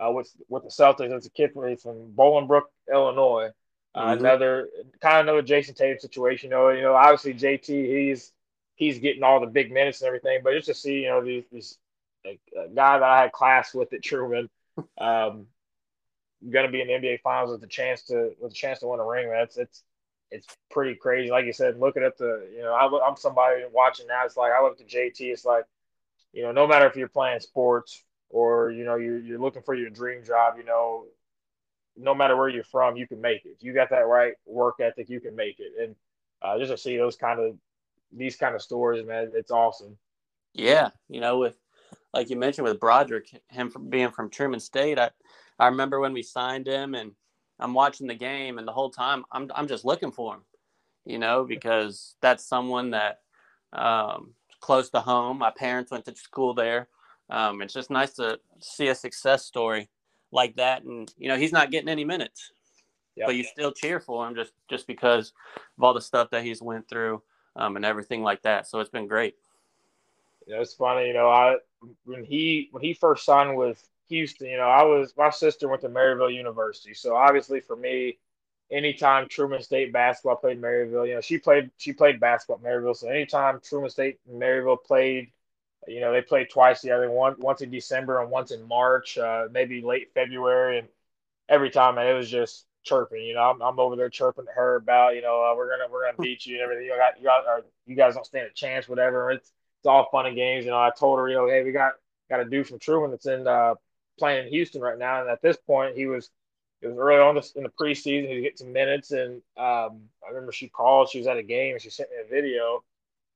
uh, 0.01 0.11
with 0.11 0.31
with 0.49 0.65
the 0.65 0.69
Celtics 0.69 1.17
as 1.17 1.27
a 1.27 1.31
kid 1.31 1.53
from, 1.53 1.77
from 1.77 2.13
Bolingbrook, 2.13 2.65
Illinois. 2.93 3.51
Uh, 3.95 4.11
mm-hmm. 4.11 4.21
Another 4.21 4.69
kind 5.01 5.17
of 5.17 5.27
another 5.27 5.43
Jayson 5.43 5.75
Tatum 5.75 5.99
situation. 5.99 6.51
You 6.51 6.57
know, 6.57 6.69
you 6.71 6.83
know, 6.83 6.95
obviously 6.95 7.35
JT 7.35 7.69
he's 7.69 8.33
he's 8.75 8.99
getting 8.99 9.23
all 9.23 9.41
the 9.41 9.47
big 9.47 9.73
minutes 9.73 10.01
and 10.01 10.07
everything, 10.07 10.41
but 10.45 10.53
just 10.53 10.67
to 10.67 10.75
see 10.75 11.01
you 11.01 11.09
know 11.09 11.25
these, 11.25 11.45
these 11.51 11.79
a 12.27 12.39
guy 12.75 12.99
that 12.99 13.03
I 13.03 13.23
had 13.23 13.33
class 13.33 13.75
with 13.75 13.93
at 13.93 14.03
Truman. 14.05 14.49
Um, 14.99 15.47
going 16.51 16.67
to 16.67 16.73
be 16.73 16.81
in 16.81 16.89
the 16.89 16.95
NBA 16.95 17.21
Finals 17.23 17.51
with 17.51 17.63
a 17.63 17.67
chance 17.67 18.03
to 18.05 18.33
with 18.41 18.53
a 18.53 18.55
chance 18.55 18.81
to 18.81 18.87
win 18.87 19.01
a 19.01 19.07
ring. 19.07 19.31
That's 19.31 19.57
it's 19.57 19.79
it's 19.79 19.85
pretty 20.71 20.95
crazy. 20.95 21.31
Like 21.31 21.47
you 21.47 21.53
said, 21.53 21.79
looking 21.79 22.03
at 22.03 22.19
the 22.19 22.49
you 22.55 22.63
know 22.63 22.73
I, 22.73 23.09
I'm 23.09 23.17
somebody 23.17 23.63
watching 23.73 24.07
now. 24.07 24.25
It's 24.25 24.37
like 24.37 24.53
I 24.53 24.63
look 24.63 24.81
at 24.81 24.89
JT. 24.89 25.21
It's 25.21 25.45
like 25.45 25.65
you 26.33 26.43
know 26.43 26.53
no 26.53 26.67
matter 26.67 26.87
if 26.87 26.97
you're 26.97 27.09
playing 27.09 27.41
sports 27.41 28.03
or 28.31 28.71
you 28.71 28.85
know 28.85 28.97
you're 28.97 29.19
you're 29.19 29.39
looking 29.39 29.63
for 29.63 29.75
your 29.75 29.91
dream 29.91 30.25
job. 30.25 30.55
You 30.59 30.65
know, 30.65 31.05
no 31.97 32.15
matter 32.15 32.37
where 32.37 32.49
you're 32.49 32.65
from, 32.65 32.97
you 32.97 33.07
can 33.07 33.21
make 33.21 33.45
it. 33.45 33.57
You 33.61 33.73
got 33.73 33.91
that 33.91 34.07
right 34.07 34.35
work 34.47 34.77
ethic, 34.81 35.09
you 35.09 35.21
can 35.21 35.35
make 35.37 35.59
it. 35.61 35.73
And 35.81 35.95
uh, 36.43 36.59
just 36.59 36.71
to 36.71 36.77
see 36.77 36.97
those 36.97 37.17
kind 37.17 37.41
of 37.41 37.57
these 38.13 38.37
kind 38.37 38.55
of 38.55 38.63
stories, 38.63 39.07
man, 39.07 39.31
it's 39.35 39.51
awesome. 39.51 39.97
Yeah, 40.53 40.91
you 41.09 41.21
know, 41.21 41.39
with 41.39 41.57
like 42.13 42.31
you 42.31 42.37
mentioned 42.37 42.67
with 42.67 42.81
Brodric, 42.81 43.39
him 43.49 43.71
from 43.71 43.89
being 43.89 44.11
from 44.11 44.31
Truman 44.31 44.61
State, 44.61 44.99
I 44.99 45.11
I 45.59 45.69
remember 45.69 46.01
when 46.01 46.13
we 46.13 46.23
signed 46.23 46.67
him, 46.67 46.95
and 46.95 47.13
I'm 47.59 47.75
watching 47.75 48.07
the 48.07 48.15
game, 48.15 48.59
and 48.59 48.67
the 48.67 48.73
whole 48.73 48.91
time 48.91 49.25
I'm 49.33 49.51
I'm 49.55 49.69
just 49.69 49.85
looking 49.85 50.13
for 50.13 50.35
him, 50.35 50.41
you 51.05 51.19
know, 51.19 51.45
because 51.45 52.17
that's 52.21 52.45
someone 52.45 52.91
that 52.91 53.21
um, 53.73 54.35
close 54.61 54.91
to 54.91 55.01
home. 55.01 55.39
My 55.39 55.51
parents 55.51 55.91
went 55.91 56.05
to 56.07 56.17
school 56.17 56.55
there. 56.55 56.89
Um, 57.31 57.63
it's 57.63 57.75
just 57.75 57.91
nice 57.91 58.13
to 58.15 58.39
see 58.61 58.89
a 58.89 58.95
success 58.95 59.45
story 59.45 59.89
like 60.33 60.57
that, 60.57 60.85
and 60.85 61.13
you 61.19 61.29
know, 61.29 61.37
he's 61.37 61.53
not 61.53 61.71
getting 61.71 61.89
any 61.89 62.05
minutes, 62.05 62.53
yep. 63.17 63.27
but 63.27 63.37
you 63.37 63.45
still 63.45 63.73
cheer 63.73 64.01
for 64.01 64.27
him 64.27 64.35
just 64.35 64.53
just 64.69 64.87
because 64.87 65.33
of 65.79 65.85
all 65.85 65.95
the 65.95 66.01
stuff 66.01 66.31
that 66.31 66.45
he's 66.45 66.63
went 66.63 66.89
through 66.89 67.23
um, 67.57 67.77
and 67.77 67.85
everything 67.85 68.23
like 68.23 68.43
that. 68.43 68.67
So 68.67 68.81
it's 68.81 68.91
been 68.91 69.09
great. 69.09 69.35
Yeah, 70.47 70.61
it's 70.61 70.75
funny, 70.75 71.09
you 71.09 71.15
know, 71.15 71.29
I 71.29 71.57
when 72.05 72.25
he 72.25 72.69
when 72.71 72.83
he 72.83 72.95
first 72.95 73.25
signed 73.25 73.57
with 73.57 73.89
Houston, 74.09 74.49
you 74.49 74.57
know, 74.57 74.69
I 74.69 74.83
was 74.83 75.15
my 75.17 75.31
sister 75.31 75.69
went 75.69 75.83
to 75.83 75.89
Maryville 75.89 76.35
University, 76.35 76.95
so 76.95 77.17
obviously 77.17 77.61
for 77.61 77.77
me, 77.77 78.19
anytime 78.71 79.29
Truman 79.29 79.63
State 79.63 79.93
basketball 79.93 80.37
played 80.37 80.61
Maryville, 80.61 81.07
you 81.07 81.15
know, 81.15 81.21
she 81.21 81.39
played 81.39 81.71
she 81.77 81.93
played 81.93 82.21
basketball 82.21 82.57
at 82.57 82.63
Maryville, 82.63 82.97
so 82.97 83.09
anytime 83.09 83.61
Truman 83.61 83.91
State 83.91 84.19
and 84.29 84.41
Maryville 84.41 84.83
played, 84.85 85.33
you 85.87 86.01
know, 86.01 86.13
they 86.13 86.23
played 86.23 86.51
twice 86.51 86.81
together, 86.81 87.11
one 87.11 87.37
once 87.39 87.63
in 87.63 87.71
December 87.71 88.21
and 88.21 88.31
once 88.31 88.51
in 88.51 88.67
March, 88.67 89.19
uh, 89.19 89.47
maybe 89.51 89.83
late 89.83 90.13
February, 90.15 90.79
and 90.79 90.89
every 91.49 91.71
time, 91.71 91.99
it 91.99 92.13
was 92.13 92.31
just 92.31 92.67
chirping. 92.85 93.23
You 93.23 93.35
know, 93.35 93.43
I'm, 93.43 93.61
I'm 93.61 93.79
over 93.79 93.97
there 93.97 94.09
chirping 94.09 94.47
to 94.47 94.53
her 94.53 94.77
about, 94.77 95.15
you 95.15 95.23
know, 95.23 95.43
uh, 95.43 95.55
we're 95.57 95.71
gonna 95.71 95.91
we're 95.91 96.07
gonna 96.07 96.23
beat 96.23 96.47
you 96.47 96.55
and 96.55 96.63
everything. 96.63 96.87
You 96.87 96.97
got 96.97 97.19
you 97.19 97.25
got 97.25 97.47
or 97.47 97.65
you 97.87 97.97
guys 97.97 98.15
don't 98.15 98.27
stand 98.27 98.47
a 98.47 98.55
chance, 98.55 98.89
whatever. 98.89 99.31
It's 99.31 99.53
it's 99.81 99.87
all 99.87 100.09
fun 100.11 100.27
and 100.27 100.37
games. 100.37 100.65
You 100.65 100.71
know, 100.71 100.79
I 100.79 100.91
told 100.97 101.19
her, 101.19 101.29
you 101.29 101.35
know, 101.35 101.49
hey, 101.49 101.63
we 101.63 101.73
got 101.73 101.93
got 102.31 102.41
a 102.41 102.45
dude 102.45 102.67
from 102.67 102.79
Truman 102.79 103.11
that's 103.11 103.27
in 103.27 103.47
uh, 103.47 103.75
playing 104.19 104.47
in 104.47 104.53
Houston 104.53 104.81
right 104.81 104.99
now, 104.99 105.21
and 105.21 105.31
at 105.31 105.43
this 105.43 105.57
point, 105.57 105.97
he 105.97 106.07
was 106.07 106.31
it 106.83 106.89
was 106.89 106.99
early 106.99 107.19
on 107.19 107.35
this, 107.35 107.53
in 107.53 107.63
the 107.63 107.71
preseason. 107.71 108.29
He 108.29 108.41
get 108.43 108.59
some 108.59 108.73
minutes, 108.73 109.11
and 109.11 109.37
um, 109.57 110.03
I 110.25 110.29
remember 110.29 110.53
she 110.53 110.69
called. 110.69 111.09
She 111.09 111.19
was 111.19 111.27
at 111.27 111.39
a 111.39 111.43
game, 111.43 111.75
and 111.75 111.83
she 111.83 111.91
sent 111.91 112.11
me 112.11 112.17
a 112.25 112.29
video, 112.29 112.85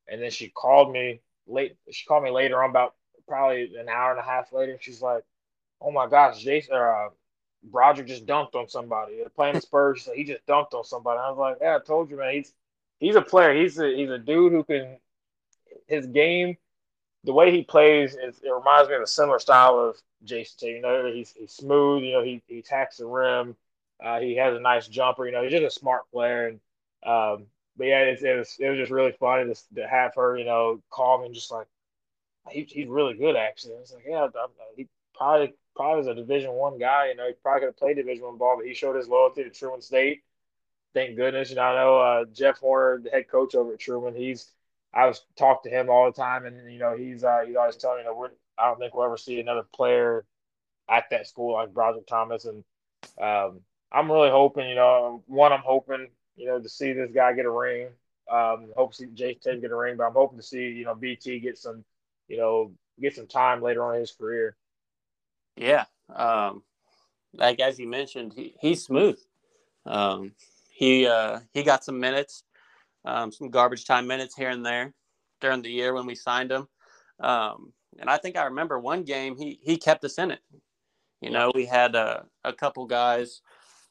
and 0.08 0.22
then 0.22 0.30
she 0.30 0.48
called 0.48 0.92
me 0.92 1.20
late. 1.46 1.76
She 1.90 2.06
called 2.06 2.24
me 2.24 2.30
later 2.30 2.62
on, 2.62 2.70
about 2.70 2.94
probably 3.26 3.74
an 3.76 3.88
hour 3.88 4.10
and 4.10 4.20
a 4.20 4.24
half 4.24 4.52
later. 4.52 4.72
And 4.72 4.82
she's 4.82 5.00
like, 5.00 5.24
"Oh 5.80 5.90
my 5.90 6.06
gosh, 6.06 6.42
Jason, 6.42 6.74
uh, 6.74 7.08
Brodric 7.70 8.06
just 8.06 8.26
dunked 8.26 8.54
on 8.54 8.68
somebody. 8.68 9.16
They're 9.16 9.30
playing 9.30 9.54
the 9.54 9.60
Spurs. 9.62 10.08
He 10.14 10.24
just 10.24 10.46
dunked 10.46 10.74
on 10.74 10.84
somebody." 10.84 11.18
I 11.18 11.30
was 11.30 11.38
like, 11.38 11.56
"Yeah, 11.60 11.76
I 11.76 11.84
told 11.84 12.10
you, 12.10 12.18
man. 12.18 12.34
He's 12.34 12.52
he's 12.98 13.16
a 13.16 13.22
player. 13.22 13.54
He's 13.54 13.78
a 13.78 13.96
he's 13.96 14.10
a 14.10 14.18
dude 14.18 14.52
who 14.52 14.64
can 14.64 14.98
his 15.86 16.06
game." 16.06 16.56
The 17.24 17.34
way 17.34 17.50
he 17.50 17.62
plays, 17.62 18.14
it 18.14 18.34
reminds 18.42 18.88
me 18.88 18.94
of 18.94 19.02
a 19.02 19.06
similar 19.06 19.38
style 19.38 19.78
of 19.78 20.00
Jayson 20.24 20.56
Tatum. 20.58 20.76
You 20.76 20.82
know, 20.82 21.12
he's, 21.12 21.32
he's 21.32 21.52
smooth. 21.52 22.02
You 22.02 22.12
know, 22.12 22.22
he, 22.22 22.42
he 22.46 22.58
attacks 22.58 22.98
the 22.98 23.06
rim. 23.06 23.56
Uh, 24.02 24.20
he 24.20 24.36
has 24.36 24.56
a 24.56 24.60
nice 24.60 24.88
jumper. 24.88 25.26
You 25.26 25.32
know, 25.32 25.42
he's 25.42 25.52
just 25.52 25.76
a 25.76 25.80
smart 25.80 26.10
player. 26.10 26.48
And 26.48 26.60
um, 27.04 27.46
but 27.76 27.86
yeah, 27.86 28.00
it, 28.00 28.22
it, 28.22 28.38
was 28.38 28.56
it 28.58 28.68
was 28.68 28.78
just 28.78 28.90
really 28.90 29.12
funny 29.12 29.52
to, 29.52 29.74
to 29.76 29.88
have 29.88 30.14
her, 30.14 30.36
you 30.36 30.44
know, 30.44 30.80
call 30.90 31.20
me 31.20 31.26
and 31.26 31.34
just 31.34 31.50
like 31.50 31.66
he, 32.50 32.66
he's 32.68 32.88
really 32.88 33.14
good 33.14 33.36
actually. 33.36 33.74
I 33.76 33.80
was 33.80 33.92
like, 33.92 34.04
yeah, 34.06 34.26
he 34.76 34.86
probably 35.14 35.54
probably 35.76 35.98
was 35.98 36.06
a 36.08 36.14
Division 36.14 36.52
One 36.52 36.78
guy. 36.78 37.08
You 37.08 37.16
know, 37.16 37.26
he 37.26 37.34
probably 37.42 37.60
could 37.60 37.66
have 37.66 37.76
played 37.76 37.96
Division 37.96 38.24
One 38.24 38.38
ball, 38.38 38.56
but 38.56 38.66
he 38.66 38.74
showed 38.74 38.96
his 38.96 39.08
loyalty 39.08 39.44
to 39.44 39.50
Truman 39.50 39.82
State. 39.82 40.22
Thank 40.92 41.16
goodness. 41.16 41.50
You 41.50 41.56
know, 41.56 41.62
I 41.62 41.74
know 41.74 41.98
uh, 41.98 42.24
Jeff 42.32 42.58
Horner, 42.58 43.00
the 43.02 43.10
head 43.10 43.28
coach 43.28 43.54
over 43.54 43.74
at 43.74 43.78
Truman. 43.78 44.14
He's 44.14 44.50
I 44.92 45.06
was 45.06 45.24
talk 45.36 45.62
to 45.62 45.70
him 45.70 45.88
all 45.88 46.10
the 46.10 46.20
time, 46.20 46.46
and 46.46 46.72
you 46.72 46.78
know, 46.78 46.96
he's 46.96 47.22
uh, 47.22 47.42
he's 47.46 47.56
always 47.56 47.76
telling 47.76 47.98
me 47.98 48.04
that 48.04 48.16
we're 48.16 48.30
I 48.60 48.66
don't 48.66 48.78
think 48.78 48.94
we'll 48.94 49.06
ever 49.06 49.16
see 49.16 49.40
another 49.40 49.64
player 49.74 50.24
at 50.88 51.04
that 51.10 51.26
school 51.26 51.54
like 51.54 51.72
Brodric 51.72 52.06
Thomas, 52.06 52.44
and 52.44 52.64
um, 53.20 53.60
I'm 53.92 54.10
really 54.10 54.30
hoping. 54.30 54.68
You 54.68 54.74
know, 54.74 55.22
one, 55.26 55.52
I'm 55.52 55.62
hoping 55.64 56.08
you 56.36 56.46
know 56.46 56.60
to 56.60 56.68
see 56.68 56.92
this 56.92 57.10
guy 57.12 57.32
get 57.32 57.46
a 57.46 57.50
ring. 57.50 57.88
Um, 58.30 58.68
hope 58.76 58.92
to 58.92 58.96
see 58.96 59.06
Jayson 59.06 59.40
Tatum 59.40 59.60
get 59.60 59.70
a 59.70 59.76
ring, 59.76 59.96
but 59.96 60.04
I'm 60.04 60.12
hoping 60.12 60.38
to 60.38 60.44
see 60.44 60.68
you 60.68 60.84
know 60.84 60.94
BT 60.94 61.40
get 61.40 61.58
some, 61.58 61.84
you 62.28 62.36
know, 62.36 62.72
get 63.00 63.14
some 63.14 63.26
time 63.26 63.62
later 63.62 63.84
on 63.84 63.94
in 63.94 64.00
his 64.00 64.12
career. 64.12 64.56
Yeah, 65.56 65.84
um, 66.14 66.62
like 67.34 67.60
as 67.60 67.78
you 67.78 67.88
mentioned, 67.88 68.32
he, 68.34 68.54
he's 68.60 68.84
smooth. 68.84 69.18
Um, 69.86 70.32
he 70.70 71.06
uh, 71.06 71.40
he 71.52 71.62
got 71.62 71.84
some 71.84 71.98
minutes, 71.98 72.44
um, 73.04 73.32
some 73.32 73.50
garbage 73.50 73.84
time 73.84 74.06
minutes 74.06 74.36
here 74.36 74.50
and 74.50 74.64
there 74.64 74.92
during 75.40 75.62
the 75.62 75.70
year 75.70 75.94
when 75.94 76.06
we 76.06 76.14
signed 76.14 76.50
him. 76.50 76.68
Um, 77.18 77.72
and 77.98 78.08
I 78.08 78.16
think 78.16 78.36
I 78.36 78.44
remember 78.44 78.78
one 78.78 79.04
game 79.04 79.36
he 79.36 79.58
he 79.62 79.76
kept 79.76 80.04
us 80.04 80.18
in 80.18 80.30
it. 80.30 80.40
You 81.20 81.30
know, 81.30 81.52
we 81.54 81.66
had 81.66 81.94
a, 81.94 82.24
a 82.44 82.52
couple 82.52 82.86
guys, 82.86 83.42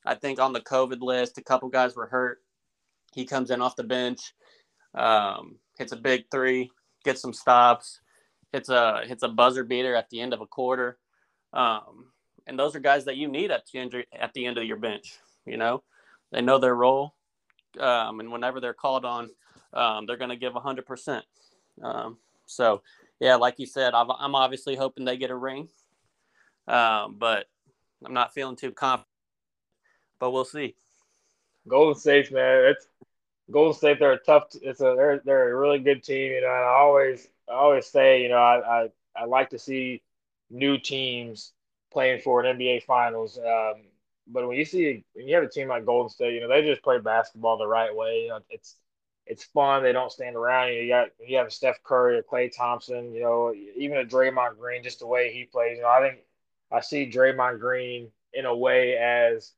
I 0.05 0.15
think 0.15 0.39
on 0.39 0.53
the 0.53 0.62
COVID 0.62 1.01
list, 1.01 1.38
a 1.38 1.43
couple 1.43 1.69
guys 1.69 1.95
were 1.95 2.07
hurt. 2.07 2.39
He 3.13 3.25
comes 3.25 3.51
in 3.51 3.62
off 3.62 3.75
the 3.75 3.83
bench, 3.83 4.33
um, 4.95 5.57
hits 5.77 5.91
a 5.91 5.97
big 5.97 6.25
three, 6.31 6.71
gets 7.03 7.21
some 7.21 7.33
stops, 7.33 8.01
hits 8.51 8.69
a 8.69 9.03
hits 9.05 9.23
a 9.23 9.27
buzzer 9.27 9.63
beater 9.63 9.95
at 9.95 10.09
the 10.09 10.21
end 10.21 10.33
of 10.33 10.41
a 10.41 10.47
quarter. 10.47 10.97
Um, 11.53 12.12
and 12.47 12.57
those 12.57 12.75
are 12.75 12.79
guys 12.79 13.05
that 13.05 13.17
you 13.17 13.27
need 13.27 13.51
at 13.51 13.63
the 13.71 13.79
end 13.79 13.95
at 14.17 14.33
the 14.33 14.45
end 14.45 14.57
of 14.57 14.63
your 14.65 14.77
bench. 14.77 15.19
You 15.45 15.57
know, 15.57 15.83
they 16.31 16.41
know 16.41 16.57
their 16.57 16.75
role, 16.75 17.15
um, 17.79 18.19
and 18.19 18.31
whenever 18.31 18.59
they're 18.59 18.73
called 18.73 19.05
on, 19.05 19.29
um, 19.73 20.05
they're 20.05 20.17
going 20.17 20.29
to 20.29 20.35
give 20.35 20.53
hundred 20.53 20.85
percent. 20.85 21.25
Um, 21.83 22.17
so, 22.45 22.81
yeah, 23.19 23.36
like 23.36 23.60
you 23.60 23.65
said, 23.65 23.93
i 23.93 24.01
am 24.01 24.36
obviously 24.36 24.75
hoping 24.75 25.05
they 25.05 25.17
get 25.17 25.32
a 25.32 25.36
ring, 25.36 25.67
um, 26.67 27.15
but 27.17 27.47
I'm 28.05 28.13
not 28.13 28.34
feeling 28.34 28.55
too 28.55 28.71
confident. 28.71 29.08
But 30.19 30.32
we'll 30.32 30.45
see. 30.45 30.75
Golden 31.67 31.99
State, 31.99 32.32
man, 32.32 32.65
it's 32.65 32.88
Golden 33.51 33.73
State. 33.73 33.99
They're 33.99 34.13
a 34.13 34.19
tough. 34.19 34.47
It's 34.62 34.82
a 34.82 34.93
they're 34.95 35.21
they're 35.23 35.51
a 35.51 35.60
really 35.60 35.79
good 35.79 36.03
team. 36.03 36.32
You 36.32 36.41
know, 36.41 36.47
and 36.47 36.65
I 36.65 36.79
always 36.79 37.27
I 37.49 37.53
always 37.53 37.86
say, 37.88 38.21
you 38.23 38.29
know, 38.29 38.38
I 38.38 38.84
I, 38.84 38.89
I 39.15 39.25
like 39.25 39.49
to 39.51 39.60
see 39.60 40.01
new 40.49 40.77
teams 40.77 41.53
playing 41.91 42.21
for 42.21 42.43
an 42.43 42.58
NBA 42.58 42.84
Finals. 42.84 43.38
Um, 43.38 43.84
but 44.27 44.47
when 44.47 44.58
you 44.58 44.65
see 44.65 45.03
when 45.13 45.27
you 45.27 45.36
have 45.36 45.43
a 45.43 45.49
team 45.49 45.67
like 45.67 45.86
Golden 45.86 46.10
State, 46.10 46.34
you 46.34 46.41
know 46.41 46.47
they 46.49 46.62
just 46.62 46.84
play 46.84 46.99
basketball 46.99 47.58
the 47.58 47.67
right 47.67 47.95
way. 47.95 48.23
You 48.23 48.29
know, 48.29 48.39
it's 48.49 48.75
it's 49.29 49.43
fun. 49.43 49.83
They 49.83 49.93
don't 49.93 50.11
stand 50.11 50.35
around. 50.35 50.73
You 50.73 50.87
got 50.87 51.09
you 51.25 51.37
have 51.37 51.53
Steph 51.53 51.81
Curry 51.83 52.17
or 52.17 52.23
Klay 52.23 52.53
Thompson. 52.53 53.13
You 53.13 53.21
know, 53.21 53.53
even 53.77 53.99
a 53.99 54.03
Draymond 54.03 54.57
Green, 54.57 54.83
just 54.83 54.99
the 54.99 55.07
way 55.07 55.31
he 55.31 55.45
plays. 55.45 55.77
You 55.77 55.83
know, 55.83 55.89
I 55.89 56.01
think 56.01 56.19
I 56.71 56.81
see 56.81 57.09
Draymond 57.09 57.59
Green 57.59 58.09
in 58.33 58.45
a 58.45 58.55
way 58.55 58.97
as 58.97 59.53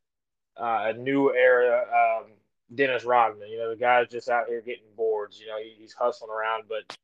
uh, 0.57 0.91
a 0.91 0.93
new 0.93 1.33
era 1.33 1.85
um, 1.87 2.31
Dennis 2.75 3.05
Rodman. 3.05 3.47
You 3.49 3.59
know, 3.59 3.69
the 3.69 3.77
guy's 3.77 4.09
just 4.09 4.27
out 4.29 4.47
here 4.47 4.61
getting 4.61 4.83
boards. 4.97 5.39
You 5.39 5.47
know, 5.47 5.57
he, 5.57 5.73
he's 5.79 5.93
hustling 5.93 6.31
around, 6.31 6.65
but 6.67 6.97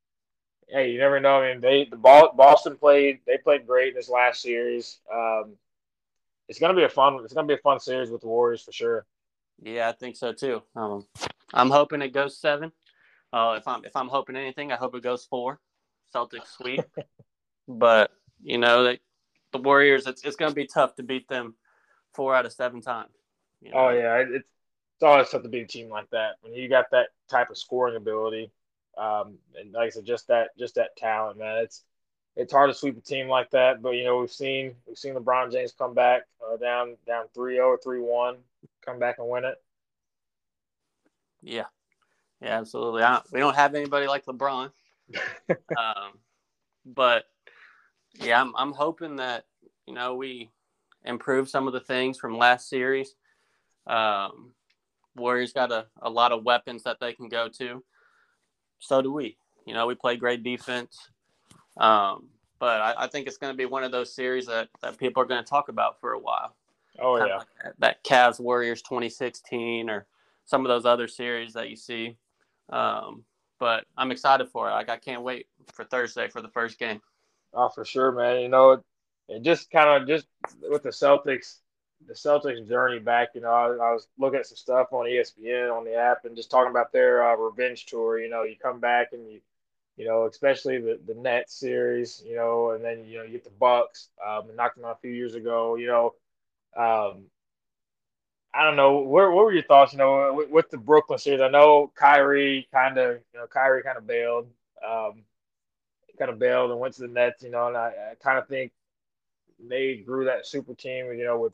hey, 0.68 0.92
you 0.92 1.00
never 1.00 1.22
know. 1.22 1.42
I 1.42 1.54
mean, 1.54 1.62
they 1.62 1.86
the 1.86 1.96
Boston 1.96 2.76
played 2.76 3.20
they 3.26 3.38
played 3.38 3.66
great 3.66 3.90
in 3.90 3.96
this 3.96 4.10
last 4.10 4.42
series. 4.42 5.00
Um, 5.12 5.54
it's 6.50 6.60
gonna 6.60 6.74
be 6.74 6.84
a 6.84 6.90
fun 6.90 7.22
it's 7.24 7.34
gonna 7.34 7.48
be 7.48 7.54
a 7.54 7.60
fun 7.60 7.80
series 7.80 8.10
with 8.10 8.20
the 8.20 8.28
Warriors 8.28 8.62
for 8.62 8.74
sure. 8.74 9.06
Yeah, 9.64 9.88
I 9.88 9.94
think 9.94 10.18
so 10.18 10.34
too. 10.34 10.62
Um, 10.76 11.06
I'm 11.54 11.70
hoping 11.70 12.02
it 12.02 12.14
goes 12.14 12.38
seven. 12.38 12.72
Uh, 13.34 13.56
if 13.58 13.68
I'm 13.68 13.84
if 13.86 13.96
I'm 13.96 14.08
hoping 14.08 14.36
anything, 14.36 14.72
I 14.72 14.76
hope 14.76 14.96
it 14.96 15.04
goes 15.04 15.26
four. 15.26 15.60
Celtics 16.14 16.56
sweep, 16.58 16.86
but 17.68 18.12
you 18.42 18.58
know 18.58 18.84
they, 18.84 19.00
the 19.52 19.60
Warriors. 19.60 20.08
It's 20.08 20.24
it's 20.24 20.36
gonna 20.36 20.54
be 20.54 20.68
tough 20.68 20.96
to 20.96 21.04
beat 21.04 21.28
them 21.28 21.56
four 22.14 22.36
out 22.36 22.46
of 22.46 22.54
seven 22.54 22.82
times. 22.82 23.12
You 23.62 23.72
know? 23.72 23.78
Oh 23.78 23.90
yeah, 23.90 24.18
it's 24.18 24.48
it's 24.98 25.04
always 25.04 25.30
tough 25.30 25.44
to 25.44 25.50
beat 25.50 25.64
a 25.64 25.68
team 25.68 25.90
like 25.90 26.10
that 26.12 26.36
when 26.42 26.54
you 26.54 26.70
got 26.70 26.86
that 26.92 27.10
type 27.30 27.50
of 27.50 27.58
scoring 27.58 27.96
ability. 27.96 28.52
Um, 28.98 29.38
and 29.56 29.74
like 29.74 29.88
I 29.88 29.90
said, 29.90 30.06
just 30.06 30.28
that 30.28 30.58
just 30.58 30.76
that 30.76 30.96
talent, 30.98 31.38
man. 31.38 31.58
It's 31.58 31.84
it's 32.36 32.54
hard 32.54 32.70
to 32.70 32.74
sweep 32.74 32.98
a 32.98 33.02
team 33.02 33.28
like 33.28 33.52
that, 33.52 33.82
but 33.82 33.92
you 33.92 34.04
know 34.04 34.20
we've 34.20 34.32
seen 34.32 34.76
we've 34.88 34.98
seen 34.98 35.16
LeBron 35.16 35.52
James 35.52 35.74
come 35.78 35.94
back 35.94 36.24
uh, 36.46 36.58
down 36.58 36.96
down 37.06 37.26
3-0 37.36 37.60
or 37.64 37.80
3-1, 37.80 38.38
come 38.86 39.00
back 39.00 39.18
and 39.20 39.28
win 39.28 39.44
it. 39.44 39.56
Yeah, 41.48 41.66
yeah, 42.42 42.60
absolutely. 42.60 43.04
we 43.32 43.40
don't 43.40 43.56
have 43.56 43.74
anybody 43.76 44.08
like 44.08 44.26
LeBron, 44.26 44.72
um, 45.50 46.20
but 46.86 47.26
yeah, 48.16 48.42
I'm 48.42 48.54
I'm 48.56 48.74
hoping 48.74 49.18
that 49.18 49.46
you 49.86 49.94
know 49.94 50.16
we 50.16 50.52
improve 51.06 51.50
some 51.50 51.68
of 51.68 51.74
the 51.74 51.80
things 51.80 52.18
from 52.18 52.38
last 52.38 52.70
series. 52.70 53.16
Um, 53.86 54.52
Warriors 55.16 55.54
got 55.54 55.72
a, 55.72 55.88
a 56.02 56.10
lot 56.10 56.32
of 56.32 56.44
weapons 56.44 56.84
that 56.84 57.00
they 57.00 57.14
can 57.14 57.30
go 57.30 57.48
to. 57.58 57.84
So 58.80 59.02
do 59.02 59.12
we. 59.12 59.38
You 59.66 59.74
know, 59.74 59.88
we 59.88 59.96
play 59.96 60.18
great 60.18 60.44
defense. 60.44 61.10
Um, 61.78 62.30
but 62.60 62.82
I, 62.82 62.94
I, 62.98 63.08
think 63.08 63.28
it's 63.28 63.38
going 63.38 63.54
to 63.54 63.58
be 63.58 63.66
one 63.66 63.84
of 63.84 63.92
those 63.92 64.14
series 64.14 64.48
that, 64.48 64.70
that 64.82 64.98
people 64.98 65.22
are 65.22 65.26
going 65.26 65.44
to 65.44 65.50
talk 65.50 65.70
about 65.70 66.00
for 66.00 66.14
a 66.14 66.20
while. 66.20 66.56
Oh, 67.00 67.18
kind 67.18 67.30
yeah. 67.30 67.38
Like 67.38 67.48
that, 67.64 67.74
that 67.80 68.04
Cavs 68.04 68.40
Warriors 68.40 68.82
2016 68.82 69.90
or 69.90 70.08
some 70.48 70.66
of 70.66 70.70
those 70.70 70.86
other 70.86 71.08
series 71.08 71.54
that 71.54 71.70
you 71.70 71.76
see. 71.76 72.18
Um, 72.70 73.24
but 73.60 73.86
I'm 73.98 74.12
excited 74.12 74.50
for 74.50 74.70
it. 74.70 74.74
Like, 74.74 74.90
I 74.90 74.98
can't 74.98 75.22
wait 75.22 75.48
for 75.74 75.86
Thursday 75.86 76.30
for 76.30 76.42
the 76.42 76.50
first 76.50 76.80
game. 76.80 77.02
Oh, 77.54 77.70
for 77.70 77.86
sure, 77.86 78.12
man. 78.12 78.42
You 78.42 78.50
know, 78.50 78.84
it 79.30 79.44
just 79.44 79.70
kind 79.70 80.02
of 80.02 80.08
just 80.08 80.28
with 80.70 80.84
the 80.84 80.90
Celtics, 80.90 81.58
the 82.06 82.14
Celtics 82.14 82.68
journey 82.68 83.00
back. 83.00 83.30
You 83.36 83.42
know, 83.42 83.50
I, 83.50 83.66
I, 83.66 83.94
was 83.94 84.08
looking 84.18 84.40
at 84.40 84.46
some 84.46 84.58
stuff 84.58 84.88
on 84.92 85.06
ESPN 85.06 85.76
on 85.76 85.86
the 85.86 85.96
app 85.96 86.26
and 86.26 86.36
just 86.36 86.52
talking 86.52 86.72
about 86.72 86.92
their 86.92 87.30
uh, 87.30 87.36
revenge 87.36 87.86
tour. 87.86 88.20
You 88.20 88.30
know, 88.30 88.44
you 88.44 88.56
come 88.62 88.80
back 88.80 89.08
and 89.14 89.30
you, 89.30 89.42
you 89.98 90.06
know, 90.06 90.28
especially 90.28 90.80
the 90.80 91.00
the 91.06 91.16
Nets 91.16 91.60
series. 91.60 92.24
You 92.26 92.36
know, 92.36 92.72
and 92.72 92.84
then 92.84 93.06
you 93.06 93.18
know 93.18 93.24
you 93.24 93.32
get 93.32 93.44
the 93.44 93.50
Bucks, 93.50 94.10
um, 94.26 94.44
knocked 94.56 94.76
them 94.76 94.86
out 94.86 94.98
a 94.98 95.02
few 95.02 95.12
years 95.12 95.36
ago. 95.36 95.76
You 95.76 95.88
know, 95.88 96.14
um, 96.78 97.26
I 98.58 98.64
don't 98.64 98.76
know. 98.76 98.94
What, 98.94 99.32
what 99.32 99.46
were 99.46 99.54
your 99.54 99.62
thoughts? 99.64 99.94
You 99.94 100.00
know, 100.00 100.34
with, 100.34 100.50
with 100.50 100.70
the 100.72 100.80
Brooklyn 100.80 101.20
series, 101.20 101.42
I 101.42 101.48
know 101.48 101.92
Kyrie 101.96 102.68
kind 102.74 102.98
of, 102.98 103.20
you 103.32 103.40
know, 103.40 103.46
Kyrie 103.46 103.84
kind 103.84 104.00
of 104.00 104.08
bailed, 104.08 104.48
um, 104.84 105.22
kind 106.18 106.32
of 106.32 106.40
bailed 106.40 106.72
and 106.72 106.80
went 106.80 106.96
to 106.96 107.02
the 107.02 107.08
Nets. 107.08 107.44
You 107.44 107.52
know, 107.52 107.68
and 107.68 107.78
I, 107.78 107.90
I 107.90 108.14
kind 108.20 108.40
of 108.40 108.48
think 108.48 108.72
they 109.60 109.98
grew 109.98 110.26
that 110.26 110.48
super 110.48 110.74
team. 110.74 111.06
You 111.14 111.24
know, 111.24 111.40
with 111.40 111.54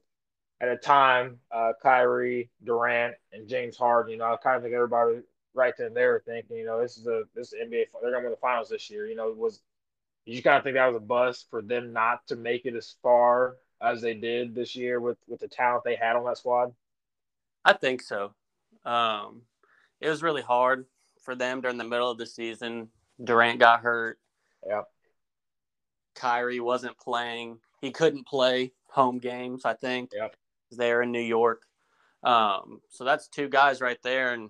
at 0.62 0.70
a 0.70 0.78
time, 0.78 1.40
uh, 1.52 1.74
Kyrie, 1.82 2.50
Durant, 2.64 3.16
and 3.34 3.50
James 3.50 3.76
Harden. 3.76 4.14
You 4.14 4.20
know, 4.20 4.32
I 4.32 4.38
kind 4.38 4.56
of 4.56 4.64
think 4.64 4.74
everybody 4.74 5.20
right 5.54 5.74
then 5.78 5.94
they 5.94 6.06
were 6.06 6.24
thinking, 6.26 6.56
you 6.56 6.66
know, 6.66 6.82
this 6.82 6.96
is 6.98 7.06
a 7.06 7.24
this 7.36 7.52
is 7.52 7.60
NBA. 7.62 7.88
They're 8.02 8.12
going 8.12 8.24
to 8.24 8.30
win 8.30 8.32
the 8.32 8.38
finals 8.38 8.70
this 8.70 8.90
year. 8.90 9.08
You 9.08 9.16
know, 9.18 9.30
was 9.30 9.60
you 10.26 10.42
kind 10.42 10.56
of 10.56 10.64
think 10.64 10.76
that 10.76 10.88
was 10.88 10.96
a 10.96 11.06
bust 11.06 11.48
for 11.50 11.62
them 11.62 11.92
not 11.92 12.26
to 12.28 12.38
make 12.38 12.66
it 12.66 12.76
as 12.76 12.96
far 13.04 13.58
as 13.82 14.02
they 14.02 14.14
did 14.14 14.56
this 14.56 14.74
year 14.74 15.02
with 15.02 15.18
with 15.28 15.42
the 15.42 15.50
talent 15.50 15.84
they 15.84 15.96
had 15.96 16.16
on 16.16 16.24
that 16.24 16.38
squad? 16.38 16.74
I 17.66 17.74
think 17.74 18.02
so. 18.02 18.34
Um, 18.86 19.44
it 20.02 20.10
was 20.10 20.24
really 20.24 20.42
hard 20.42 20.86
for 21.22 21.36
them 21.36 21.62
during 21.62 21.78
the 21.78 21.84
middle 21.84 22.12
of 22.12 22.18
the 22.18 22.26
season. 22.26 22.90
Durant 23.24 23.60
got 23.60 23.82
hurt. 23.82 24.20
Yep. 24.68 24.86
Kyrie 26.16 26.60
wasn't 26.60 26.98
playing. 26.98 27.60
He 27.82 27.92
couldn't 27.92 28.28
play 28.28 28.74
home 28.88 29.20
games. 29.20 29.66
I 29.66 29.74
think. 29.74 30.12
Yep. 30.14 30.36
There 30.72 31.02
in 31.02 31.12
New 31.12 31.20
York. 31.22 31.64
Um, 32.24 32.82
so 32.90 33.04
that's 33.04 33.28
two 33.28 33.50
guys 33.50 33.82
right 33.82 34.02
there, 34.02 34.34
and 34.34 34.50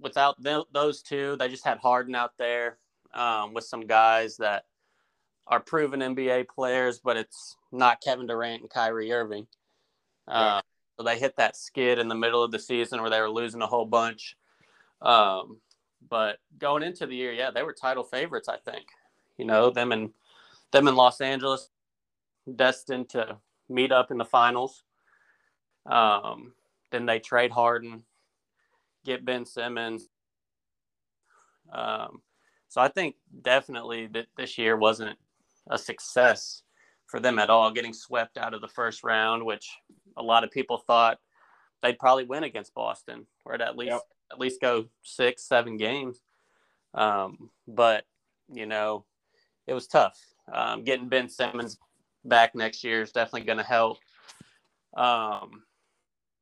without 0.00 0.42
th- 0.42 0.64
those 0.72 1.02
two, 1.02 1.36
they 1.38 1.48
just 1.48 1.64
had 1.64 1.78
Harden 1.78 2.14
out 2.14 2.32
there 2.38 2.78
um, 3.12 3.52
with 3.52 3.64
some 3.64 3.86
guys 3.86 4.36
that 4.36 4.64
are 5.46 5.60
proven 5.60 6.00
NBA 6.00 6.46
players, 6.48 7.00
but 7.00 7.16
it's 7.16 7.56
not 7.72 8.00
Kevin 8.00 8.26
Durant 8.26 8.62
and 8.62 8.70
Kyrie 8.70 9.12
Irving. 9.12 9.46
Uh, 10.28 10.60
So 11.00 11.04
they 11.04 11.18
hit 11.18 11.36
that 11.36 11.56
skid 11.56 11.98
in 11.98 12.08
the 12.08 12.14
middle 12.14 12.44
of 12.44 12.50
the 12.50 12.58
season 12.58 13.00
where 13.00 13.08
they 13.08 13.22
were 13.22 13.30
losing 13.30 13.62
a 13.62 13.66
whole 13.66 13.86
bunch. 13.86 14.36
Um, 15.00 15.56
but 16.10 16.40
going 16.58 16.82
into 16.82 17.06
the 17.06 17.16
year, 17.16 17.32
yeah, 17.32 17.50
they 17.50 17.62
were 17.62 17.72
title 17.72 18.04
favorites. 18.04 18.50
I 18.50 18.58
think, 18.58 18.84
you 19.38 19.46
know, 19.46 19.70
them 19.70 19.92
and 19.92 20.10
them 20.72 20.88
in 20.88 20.96
Los 20.96 21.22
Angeles, 21.22 21.70
destined 22.54 23.08
to 23.08 23.38
meet 23.70 23.92
up 23.92 24.10
in 24.10 24.18
the 24.18 24.26
finals. 24.26 24.82
Um, 25.86 26.52
then 26.90 27.06
they 27.06 27.18
trade 27.18 27.50
Harden, 27.50 28.02
get 29.02 29.24
Ben 29.24 29.46
Simmons. 29.46 30.06
Um, 31.72 32.20
so 32.68 32.82
I 32.82 32.88
think 32.88 33.14
definitely 33.40 34.06
that 34.08 34.26
this 34.36 34.58
year 34.58 34.76
wasn't 34.76 35.18
a 35.70 35.78
success 35.78 36.62
for 37.10 37.20
them 37.20 37.38
at 37.38 37.50
all, 37.50 37.70
getting 37.72 37.92
swept 37.92 38.38
out 38.38 38.54
of 38.54 38.60
the 38.60 38.68
first 38.68 39.02
round, 39.02 39.44
which 39.44 39.68
a 40.16 40.22
lot 40.22 40.44
of 40.44 40.50
people 40.50 40.78
thought 40.78 41.18
they'd 41.82 41.98
probably 41.98 42.24
win 42.24 42.44
against 42.44 42.74
Boston, 42.74 43.26
or 43.44 43.60
at 43.60 43.76
least 43.76 43.92
yep. 43.92 44.00
at 44.32 44.38
least 44.38 44.60
go 44.60 44.86
six, 45.02 45.44
seven 45.44 45.76
games. 45.76 46.20
Um, 46.94 47.50
but 47.66 48.04
you 48.52 48.66
know, 48.66 49.04
it 49.66 49.74
was 49.74 49.86
tough. 49.86 50.18
Um, 50.52 50.84
getting 50.84 51.08
Ben 51.08 51.28
Simmons 51.28 51.78
back 52.24 52.54
next 52.54 52.84
year 52.84 53.02
is 53.02 53.12
definitely 53.12 53.46
going 53.46 53.58
to 53.58 53.64
help. 53.64 53.98
Um, 54.96 55.62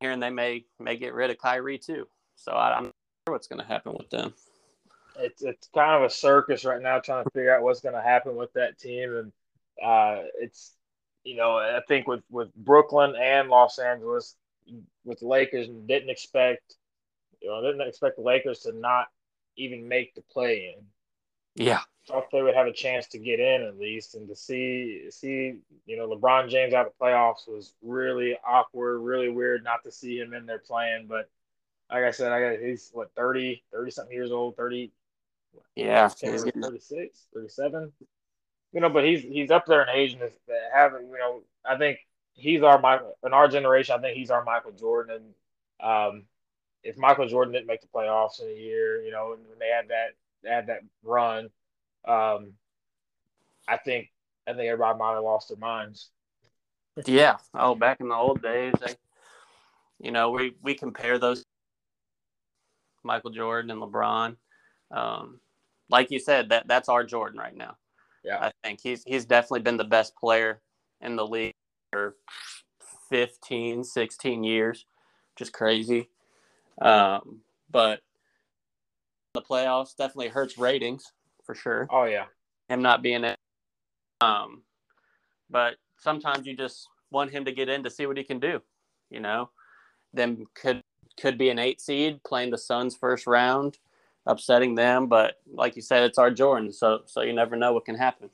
hearing 0.01 0.21
they 0.21 0.31
may 0.31 0.65
may 0.79 0.97
get 0.97 1.15
rid 1.15 1.31
of 1.31 1.39
Kyrie 1.39 1.79
too, 1.79 2.07
so 2.37 2.53
I, 2.53 2.77
I'm 2.77 2.85
not 2.85 2.95
sure 3.27 3.35
what's 3.35 3.47
going 3.47 3.61
to 3.61 3.67
happen 3.67 3.95
with 3.99 4.11
them 4.11 4.35
it's 5.21 5.43
it's 5.43 5.69
kind 5.75 5.97
of 5.97 6.03
a 6.03 6.15
circus 6.15 6.65
right 6.65 6.81
now 6.81 7.01
trying 7.01 7.25
to 7.25 7.31
figure 7.31 7.55
out 7.55 7.63
what's 7.63 7.81
going 7.81 7.95
to 7.95 8.01
happen 8.01 8.37
with 8.37 8.53
that 8.53 8.79
team 8.79 9.17
and 9.17 9.33
uh, 9.85 10.23
it's 10.41 10.75
you 11.25 11.37
know 11.37 11.57
I 11.57 11.81
think 11.89 12.07
with 12.07 12.23
with 12.31 12.55
Brooklyn 12.55 13.15
and 13.21 13.49
Los 13.49 13.79
Angeles 13.79 14.37
with 15.05 15.21
the 15.21 15.27
Lakers 15.27 15.69
didn't 15.87 16.11
expect 16.11 16.77
you 17.41 17.49
know 17.49 17.63
didn't 17.63 17.87
expect 17.87 18.17
the 18.17 18.23
Lakers 18.23 18.61
to 18.61 18.73
not 18.73 19.07
even 19.57 19.89
make 19.89 20.15
the 20.15 20.23
play 20.23 20.75
in. 20.77 20.85
Yeah, 21.65 21.81
thought 22.09 22.31
they 22.33 22.43
would 22.43 22.55
have 22.55 22.67
a 22.67 22.73
chance 22.73 23.07
to 23.09 23.19
get 23.19 23.39
in 23.39 23.63
at 23.63 23.79
least, 23.79 24.15
and 24.15 24.27
to 24.29 24.35
see 24.35 25.07
see 25.11 25.55
you 25.87 25.97
know 25.97 26.09
LeBron 26.09 26.49
James 26.49 26.75
out 26.75 26.87
of 26.87 26.93
the 26.99 27.05
playoffs 27.05 27.47
was 27.47 27.75
really 27.83 28.37
awkward, 28.47 29.01
really 29.01 29.29
weird 29.29 29.63
not 29.63 29.83
to 29.85 29.93
see 29.93 30.19
him 30.19 30.33
in 30.33 30.47
there 30.47 30.59
playing. 30.59 31.07
But 31.09 31.29
like 31.91 32.05
I 32.05 32.11
said, 32.11 32.33
I 32.33 32.41
got 32.41 32.65
he's 32.65 32.91
what 32.93 33.11
30, 33.17 33.63
30 33.73 33.91
something 33.91 34.15
years 34.15 34.33
old, 34.33 34.57
30, 34.57 34.91
yeah, 35.75 36.09
he's 36.21 36.45
36, 36.61 37.27
37. 37.35 37.93
You 38.73 38.81
know, 38.81 38.91
but 38.91 39.05
he's 39.05 39.23
he's 39.23 39.51
up 39.51 39.67
there 39.67 39.83
in 39.83 39.89
age 39.89 40.13
and 40.13 40.23
having 40.75 41.09
you 41.09 41.19
know, 41.19 41.43
I 41.65 41.77
think 41.79 41.99
he's 42.35 42.63
our 42.63 42.81
Michael 42.81 43.17
in 43.25 43.33
our 43.33 43.49
generation. 43.49 43.97
I 43.99 44.01
think 44.01 44.17
he's 44.17 44.31
our 44.31 44.45
Michael 44.45 44.73
Jordan. 44.73 45.17
And 45.81 45.89
um, 45.91 46.25
if 46.83 46.97
Michael 46.97 47.29
Jordan 47.29 47.53
didn't 47.53 47.67
make 47.67 47.81
the 47.81 47.89
playoffs 47.89 48.41
in 48.41 48.49
a 48.49 48.53
year, 48.53 49.03
you 49.03 49.11
know, 49.11 49.31
when 49.31 49.59
they 49.59 49.69
had 49.69 49.89
that 49.89 50.09
they 50.43 50.51
had 50.51 50.67
that 50.69 50.81
run, 51.03 51.51
um, 52.07 52.53
I 53.67 53.77
think 53.77 54.11
I 54.47 54.53
think 54.53 54.69
everybody 54.69 54.99
might 54.99 55.15
have 55.15 55.25
lost 55.25 55.49
their 55.49 55.59
minds. 55.59 56.11
Yeah. 57.05 57.37
Oh, 57.55 57.75
back 57.75 58.01
in 58.01 58.09
the 58.09 58.15
old 58.15 58.43
days, 58.43 58.75
they, 58.81 58.95
you 60.01 60.11
know, 60.11 60.31
we 60.31 60.55
we 60.63 60.75
compare 60.75 61.19
those 61.19 61.45
Michael 63.03 63.31
Jordan 63.31 63.71
and 63.71 63.81
LeBron. 63.81 64.37
Um, 64.91 65.41
like 65.91 66.11
you 66.11 66.19
said, 66.19 66.51
that 66.51 66.67
that's 66.67 66.89
our 66.89 67.05
Jordan 67.05 67.39
right 67.39 67.57
now. 67.57 67.77
Yeah, 68.25 68.39
I 68.39 68.53
think 68.65 68.81
he's 68.83 69.03
he's 69.05 69.25
definitely 69.25 69.61
been 69.61 69.77
the 69.77 69.85
best 69.85 70.17
player 70.17 70.61
in 71.01 71.17
the 71.17 71.27
league 71.27 71.55
for 71.93 72.17
15, 73.11 73.85
16 73.85 74.45
years, 74.45 74.87
just 75.37 75.53
crazy. 75.53 76.11
Um, 76.81 77.41
but 77.71 78.01
the 79.35 79.43
playoffs 79.43 79.97
definitely 79.97 80.29
hurts 80.29 80.59
ratings 80.59 81.13
for 81.45 81.55
sure. 81.55 81.87
Oh 81.91 82.05
yeah, 82.05 82.27
him 82.69 82.83
not 82.83 83.03
being 83.03 83.25
it. 83.25 83.37
Um, 84.21 84.63
but 85.51 85.77
sometimes 85.99 86.47
you 86.47 86.57
just 86.57 86.89
want 87.11 87.31
him 87.31 87.45
to 87.45 87.53
get 87.53 87.69
in 87.69 87.83
to 87.85 87.91
see 87.91 88.07
what 88.07 88.17
he 88.17 88.25
can 88.25 88.41
do. 88.41 88.61
You 89.11 89.21
know, 89.21 89.51
then 90.13 90.47
could 90.55 90.83
could 91.21 91.39
be 91.39 91.51
an 91.51 91.59
eight 91.59 91.81
seed 91.81 92.23
playing 92.25 92.51
the 92.51 92.59
Suns 92.59 92.97
first 92.97 93.27
round 93.27 93.79
upsetting 94.29 94.77
them. 94.77 95.09
But 95.09 95.41
like 95.53 95.75
you 95.75 95.83
said, 95.83 96.05
it's 96.05 96.19
our 96.19 96.31
Jordan, 96.31 96.73
so 96.73 97.01
so 97.07 97.23
you 97.23 97.33
never 97.33 97.57
know 97.57 97.73
what 97.73 97.87
can 97.87 97.97
happen. 97.97 98.31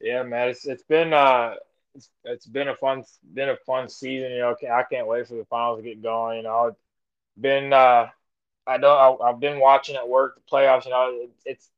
Yeah, 0.00 0.22
man, 0.24 0.48
it's 0.48 0.66
it's 0.66 0.82
been 0.82 1.12
uh 1.12 1.54
it's, 1.94 2.08
it's 2.24 2.46
been 2.46 2.68
a 2.68 2.74
fun 2.74 3.04
been 3.34 3.50
a 3.50 3.56
fun 3.66 3.88
season. 3.88 4.32
You 4.32 4.38
know, 4.38 4.56
I 4.72 4.82
can't 4.84 5.06
wait 5.06 5.28
for 5.28 5.34
the 5.34 5.44
finals 5.44 5.78
to 5.78 5.84
get 5.84 6.02
going. 6.02 6.38
You 6.38 6.42
know, 6.44 6.76
been 7.40 7.72
uh 7.72 8.08
I 8.66 8.76
know 8.76 9.18
I, 9.22 9.28
have 9.28 9.40
been 9.40 9.60
watching 9.60 9.96
at 9.96 10.08
work 10.08 10.36
the 10.36 10.50
playoffs. 10.50 10.84
You 10.84 10.90
know, 10.90 11.10
it, 11.22 11.30
it's 11.44 11.70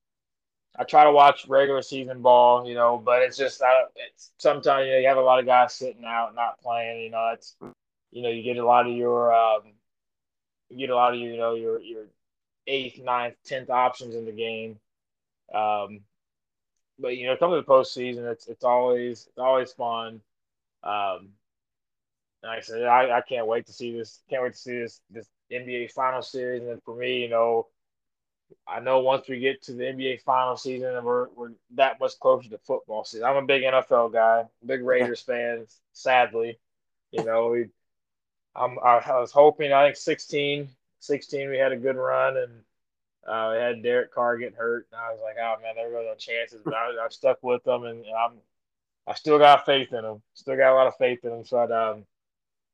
I 0.78 0.84
try 0.84 1.04
to 1.04 1.12
watch 1.12 1.46
regular 1.48 1.82
season 1.82 2.22
ball. 2.22 2.66
You 2.68 2.74
know, 2.74 2.98
but 2.98 3.22
it's 3.22 3.36
just 3.36 3.62
I, 3.62 3.84
it's 3.96 4.30
sometimes 4.38 4.86
you, 4.86 4.92
know, 4.92 4.98
you 4.98 5.08
have 5.08 5.16
a 5.16 5.22
lot 5.22 5.40
of 5.40 5.46
guys 5.46 5.74
sitting 5.74 6.04
out 6.04 6.34
not 6.34 6.60
playing. 6.60 7.02
You 7.02 7.10
know, 7.10 7.30
it's 7.32 7.56
you 8.10 8.22
know 8.22 8.28
you 8.28 8.42
get 8.42 8.58
a 8.58 8.66
lot 8.66 8.86
of 8.86 8.92
your 8.92 9.32
um, 9.32 9.62
you 10.70 10.78
get 10.86 10.90
a 10.90 10.96
lot 10.96 11.14
of 11.14 11.20
you 11.20 11.36
know 11.36 11.54
your 11.54 11.80
your 11.80 12.04
eighth, 12.66 13.00
ninth, 13.02 13.34
tenth 13.44 13.70
options 13.70 14.14
in 14.14 14.24
the 14.24 14.32
game. 14.32 14.78
Um, 15.54 16.00
but 16.98 17.16
you 17.16 17.26
know, 17.26 17.36
coming 17.36 17.60
to 17.60 17.66
the 17.66 17.72
postseason, 17.72 18.30
it's 18.30 18.46
it's 18.46 18.64
always 18.64 19.26
it's 19.26 19.38
always 19.38 19.72
fun. 19.72 20.20
Um, 20.82 21.30
like 22.42 22.58
I 22.58 22.60
said, 22.60 22.82
I, 22.84 23.18
I 23.18 23.20
can't 23.20 23.46
wait 23.46 23.66
to 23.66 23.72
see 23.72 23.96
this. 23.96 24.20
Can't 24.30 24.42
wait 24.42 24.52
to 24.52 24.58
see 24.58 24.78
this 24.78 25.00
this 25.10 25.28
NBA 25.52 25.92
final 25.92 26.22
series. 26.22 26.62
And 26.62 26.82
for 26.84 26.94
me, 26.94 27.20
you 27.22 27.28
know, 27.28 27.66
I 28.66 28.80
know 28.80 29.00
once 29.00 29.28
we 29.28 29.40
get 29.40 29.62
to 29.64 29.72
the 29.72 29.84
NBA 29.84 30.22
final 30.22 30.56
season 30.56 30.94
and 30.96 31.04
we're 31.04 31.28
we're 31.30 31.52
that 31.74 32.00
much 32.00 32.18
closer 32.20 32.48
to 32.48 32.58
football 32.58 33.04
season. 33.04 33.26
I'm 33.26 33.36
a 33.36 33.46
big 33.46 33.62
NFL 33.62 34.12
guy, 34.12 34.44
big 34.64 34.82
Raiders 34.82 35.20
fan. 35.26 35.66
Sadly, 35.92 36.58
you 37.10 37.24
know, 37.24 37.48
we, 37.48 37.66
I'm 38.54 38.78
I 38.82 39.18
was 39.18 39.32
hoping. 39.32 39.72
I 39.72 39.86
think 39.86 39.96
16, 39.96 40.68
16 41.00 41.50
we 41.50 41.58
had 41.58 41.72
a 41.72 41.76
good 41.76 41.96
run 41.96 42.36
and. 42.36 42.52
Uh, 43.28 43.50
we 43.52 43.58
had 43.58 43.82
Derek 43.82 44.12
Carr 44.14 44.38
get 44.38 44.54
hurt, 44.54 44.88
and 44.90 44.98
I 44.98 45.12
was 45.12 45.20
like, 45.22 45.36
"Oh 45.38 45.56
man, 45.62 45.74
there 45.76 45.90
were 45.90 46.02
no 46.02 46.14
chances." 46.14 46.62
But 46.64 46.72
I, 46.72 47.04
I've 47.04 47.12
stuck 47.12 47.38
with 47.42 47.62
them, 47.64 47.84
and, 47.84 48.02
I'm, 48.06 48.32
I 49.06 49.14
still 49.14 49.38
got 49.38 49.66
faith 49.66 49.92
in 49.92 50.02
them. 50.02 50.22
Still 50.32 50.56
got 50.56 50.72
a 50.72 50.74
lot 50.74 50.86
of 50.86 50.96
faith 50.96 51.22
in 51.22 51.30
them. 51.30 51.44
So, 51.44 51.60
um, 51.60 52.06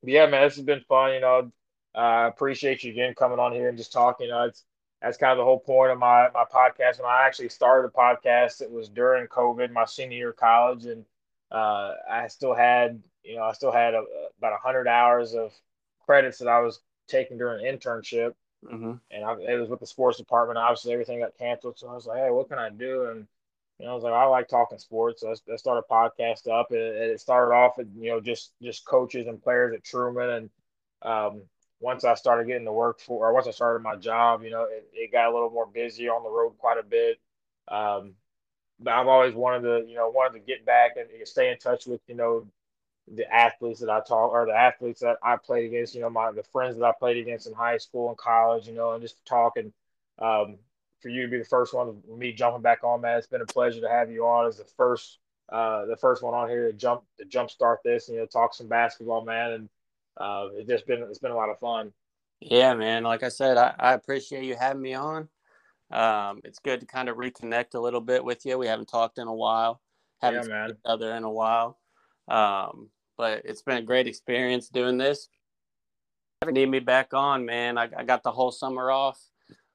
yeah, 0.03 0.25
man, 0.27 0.43
this 0.43 0.55
has 0.55 0.65
been 0.65 0.81
fun. 0.87 1.13
You 1.13 1.19
know, 1.21 1.51
I 1.95 2.25
uh, 2.25 2.27
appreciate 2.27 2.83
you 2.83 2.91
again 2.91 3.13
coming 3.15 3.39
on 3.39 3.53
here 3.53 3.69
and 3.69 3.77
just 3.77 3.91
talking. 3.91 4.27
You 4.27 4.33
know, 4.33 4.43
it's 4.45 4.63
that's 5.01 5.17
kind 5.17 5.31
of 5.31 5.37
the 5.37 5.43
whole 5.43 5.59
point 5.59 5.91
of 5.91 5.99
my 5.99 6.29
my 6.33 6.45
podcast. 6.45 6.99
When 6.99 7.09
I 7.09 7.25
actually 7.25 7.49
started 7.49 7.87
a 7.87 7.91
podcast, 7.91 8.61
it 8.61 8.71
was 8.71 8.89
during 8.89 9.27
COVID, 9.27 9.71
my 9.71 9.85
senior 9.85 10.17
year 10.17 10.29
of 10.29 10.37
college, 10.37 10.85
and 10.85 11.05
uh, 11.51 11.93
I 12.09 12.27
still 12.27 12.53
had 12.53 13.01
you 13.23 13.35
know 13.35 13.43
I 13.43 13.53
still 13.53 13.71
had 13.71 13.93
a, 13.93 14.03
about 14.37 14.59
hundred 14.59 14.87
hours 14.87 15.33
of 15.33 15.53
credits 16.07 16.39
that 16.39 16.47
I 16.47 16.59
was 16.61 16.79
taking 17.07 17.37
during 17.37 17.65
an 17.65 17.77
internship, 17.77 18.33
mm-hmm. 18.65 18.93
and 19.11 19.23
I, 19.23 19.33
it 19.33 19.59
was 19.59 19.69
with 19.69 19.79
the 19.79 19.85
sports 19.85 20.17
department. 20.17 20.57
Obviously, 20.57 20.93
everything 20.93 21.19
got 21.19 21.37
canceled, 21.37 21.77
so 21.77 21.87
I 21.87 21.93
was 21.93 22.07
like, 22.07 22.19
hey, 22.19 22.31
what 22.31 22.49
can 22.49 22.57
I 22.57 22.69
do? 22.69 23.09
And 23.11 23.27
you 23.77 23.85
know, 23.85 23.91
I 23.91 23.93
was 23.93 24.03
like, 24.03 24.13
I 24.13 24.25
like 24.25 24.47
talking 24.47 24.79
sports. 24.79 25.21
So 25.21 25.29
I, 25.29 25.55
started 25.55 25.83
a 25.87 25.93
podcast 25.93 26.49
up. 26.49 26.71
It, 26.71 26.79
it 26.79 27.19
started 27.21 27.53
off, 27.53 27.77
with, 27.77 27.87
you 27.95 28.09
know, 28.09 28.19
just 28.19 28.53
just 28.61 28.85
coaches 28.85 29.27
and 29.27 29.41
players 29.41 29.75
at 29.75 29.83
Truman, 29.83 30.29
and 30.29 30.49
um, 31.03 31.43
once 31.79 32.03
I 32.03 32.15
started 32.15 32.47
getting 32.47 32.65
to 32.65 32.71
work 32.71 32.99
for, 32.99 33.27
or 33.27 33.33
once 33.33 33.47
I 33.47 33.51
started 33.51 33.83
my 33.83 33.95
job, 33.95 34.43
you 34.43 34.49
know, 34.49 34.63
it, 34.63 34.87
it 34.93 35.11
got 35.11 35.29
a 35.29 35.33
little 35.33 35.51
more 35.51 35.67
busy 35.67 36.09
on 36.09 36.23
the 36.23 36.29
road 36.29 36.57
quite 36.57 36.79
a 36.79 36.83
bit. 36.83 37.19
Um, 37.67 38.13
but 38.79 38.93
I've 38.93 39.07
always 39.07 39.35
wanted 39.35 39.61
to, 39.61 39.89
you 39.89 39.95
know, 39.95 40.09
wanted 40.09 40.39
to 40.39 40.45
get 40.45 40.65
back 40.65 40.91
and 40.97 41.07
stay 41.27 41.51
in 41.51 41.57
touch 41.57 41.85
with, 41.85 42.01
you 42.07 42.15
know, 42.15 42.47
the 43.13 43.31
athletes 43.33 43.79
that 43.79 43.89
I 43.89 43.99
talk 43.99 44.31
or 44.31 44.45
the 44.45 44.53
athletes 44.53 45.01
that 45.01 45.17
I 45.23 45.37
played 45.37 45.65
against, 45.65 45.95
you 45.95 46.01
know, 46.01 46.09
my 46.09 46.31
the 46.31 46.43
friends 46.43 46.77
that 46.77 46.85
I 46.85 46.91
played 46.97 47.17
against 47.17 47.47
in 47.47 47.53
high 47.53 47.77
school 47.77 48.09
and 48.09 48.17
college, 48.17 48.67
you 48.67 48.73
know, 48.73 48.93
and 48.93 49.01
just 49.01 49.25
talking. 49.25 49.73
Um, 50.19 50.57
for 50.99 51.09
you 51.09 51.21
to 51.23 51.27
be 51.27 51.37
the 51.37 51.45
first 51.45 51.73
one, 51.73 52.01
me 52.17 52.33
jumping 52.33 52.61
back 52.61 52.83
on, 52.83 53.01
man, 53.01 53.17
it's 53.17 53.27
been 53.27 53.41
a 53.41 53.45
pleasure 53.45 53.81
to 53.81 53.89
have 53.89 54.09
you 54.09 54.25
on 54.25 54.47
as 54.47 54.57
the 54.57 54.63
first, 54.63 55.19
uh, 55.49 55.85
the 55.85 55.95
first 55.95 56.23
one 56.23 56.33
on 56.33 56.49
here 56.49 56.67
to 56.67 56.73
jump 56.73 57.03
to 57.19 57.25
jump 57.25 57.49
start 57.49 57.79
this, 57.85 58.09
you 58.09 58.17
know, 58.17 58.25
talk 58.25 58.53
some 58.53 58.67
basketball, 58.67 59.23
man, 59.23 59.51
and 59.51 59.69
uh, 60.17 60.47
it's 60.53 60.67
just 60.67 60.87
been 60.87 61.03
it's 61.03 61.19
been 61.19 61.31
a 61.31 61.35
lot 61.35 61.49
of 61.49 61.59
fun. 61.59 61.93
Yeah, 62.39 62.73
man. 62.73 63.03
Like 63.03 63.23
I 63.23 63.29
said, 63.29 63.57
I, 63.57 63.73
I 63.79 63.93
appreciate 63.93 64.43
you 64.43 64.55
having 64.55 64.81
me 64.81 64.93
on. 64.93 65.29
Um, 65.91 66.41
it's 66.43 66.59
good 66.59 66.81
to 66.81 66.85
kind 66.85 67.09
of 67.09 67.17
reconnect 67.17 67.75
a 67.75 67.79
little 67.79 68.01
bit 68.01 68.23
with 68.23 68.45
you. 68.45 68.57
We 68.57 68.67
haven't 68.67 68.89
talked 68.89 69.19
in 69.19 69.27
a 69.27 69.33
while, 69.33 69.81
haven't 70.21 70.49
yeah, 70.49 70.65
seen 70.65 70.75
each 70.75 70.81
other 70.85 71.13
in 71.13 71.23
a 71.23 71.31
while. 71.31 71.79
Um, 72.27 72.89
but 73.17 73.41
it's 73.45 73.61
been 73.61 73.77
a 73.77 73.81
great 73.81 74.07
experience 74.07 74.69
doing 74.69 74.97
this. 74.97 75.29
If 76.41 76.49
need 76.49 76.69
me 76.69 76.79
back 76.79 77.13
on, 77.13 77.45
man, 77.45 77.77
I, 77.77 77.89
I 77.97 78.03
got 78.03 78.23
the 78.23 78.31
whole 78.31 78.51
summer 78.51 78.91
off. 78.91 79.19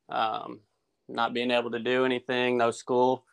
Um, 0.08 0.60
not 1.08 1.34
being 1.34 1.50
able 1.50 1.70
to 1.72 1.78
do 1.78 2.04
anything, 2.04 2.56
no 2.56 2.70
school. 2.70 3.24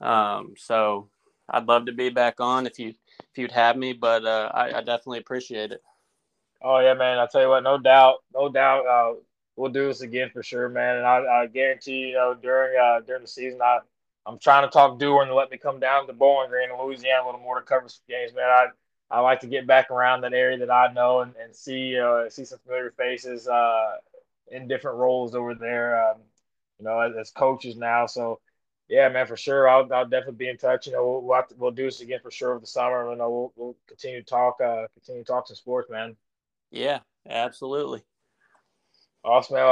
Um, 0.00 0.54
so 0.56 1.10
I'd 1.50 1.68
love 1.68 1.86
to 1.86 1.92
be 1.92 2.08
back 2.08 2.40
on 2.40 2.66
if 2.66 2.78
you 2.78 2.88
if 3.20 3.36
you'd 3.36 3.52
have 3.52 3.76
me, 3.76 3.92
but 3.92 4.24
uh, 4.24 4.50
I, 4.54 4.78
I 4.78 4.80
definitely 4.80 5.18
appreciate 5.18 5.72
it. 5.72 5.82
Oh 6.62 6.78
yeah, 6.80 6.94
man. 6.94 7.18
I'll 7.18 7.28
tell 7.28 7.42
you 7.42 7.48
what, 7.48 7.62
no 7.62 7.78
doubt, 7.78 8.16
no 8.34 8.48
doubt, 8.48 8.86
uh, 8.86 9.14
we'll 9.56 9.70
do 9.70 9.86
this 9.86 10.00
again 10.00 10.30
for 10.32 10.42
sure, 10.42 10.68
man. 10.68 10.96
And 10.96 11.06
I, 11.06 11.42
I 11.42 11.46
guarantee, 11.46 12.08
you 12.08 12.14
know, 12.14 12.34
during 12.34 12.78
uh, 12.78 13.00
during 13.00 13.22
the 13.22 13.28
season, 13.28 13.60
I 13.62 13.78
I'm 14.26 14.38
trying 14.38 14.66
to 14.66 14.70
talk 14.70 14.98
Dewar 14.98 15.24
to 15.24 15.34
let 15.34 15.50
me 15.50 15.56
come 15.56 15.80
down 15.80 16.06
to 16.06 16.12
Bowling 16.12 16.50
Green 16.50 16.70
in 16.70 16.78
Louisiana 16.78 17.24
a 17.24 17.26
little 17.26 17.40
more 17.40 17.58
to 17.58 17.64
cover 17.64 17.88
some 17.88 18.02
games, 18.08 18.32
man. 18.34 18.44
I 18.44 18.66
I 19.10 19.20
like 19.20 19.40
to 19.40 19.46
get 19.46 19.66
back 19.66 19.90
around 19.90 20.20
that 20.20 20.34
area 20.34 20.58
that 20.58 20.70
I 20.70 20.92
know 20.92 21.20
and, 21.20 21.34
and 21.42 21.54
see 21.54 21.98
uh, 21.98 22.28
see 22.28 22.44
some 22.44 22.58
familiar 22.58 22.90
faces 22.90 23.48
uh, 23.48 23.92
in 24.50 24.68
different 24.68 24.98
roles 24.98 25.34
over 25.34 25.54
there, 25.54 26.10
um, 26.10 26.18
you 26.78 26.84
know, 26.84 27.00
as, 27.00 27.16
as, 27.16 27.30
coaches 27.30 27.76
now. 27.76 28.06
So 28.06 28.40
yeah, 28.88 29.08
man, 29.08 29.26
for 29.26 29.36
sure, 29.36 29.68
I'll, 29.68 29.90
I'll 29.92 30.08
definitely 30.08 30.36
be 30.36 30.48
in 30.48 30.58
touch. 30.58 30.86
You 30.86 30.92
know, 30.92 31.06
we'll 31.06 31.22
we'll, 31.22 31.42
to, 31.42 31.54
we'll 31.56 31.70
do 31.70 31.84
this 31.84 32.00
again 32.00 32.20
for 32.22 32.30
sure 32.30 32.50
over 32.50 32.60
the 32.60 32.66
summer. 32.66 33.10
You 33.10 33.16
know, 33.16 33.30
we'll, 33.30 33.52
we'll 33.56 33.76
continue 33.86 34.20
to 34.20 34.26
talk 34.26 34.60
uh, 34.60 34.86
continue 34.94 35.22
to 35.22 35.26
talk 35.26 35.46
some 35.46 35.56
sports, 35.56 35.90
man. 35.90 36.16
Yeah, 36.70 37.00
absolutely. 37.28 38.02
Awesome. 39.24 39.56
Man. 39.56 39.66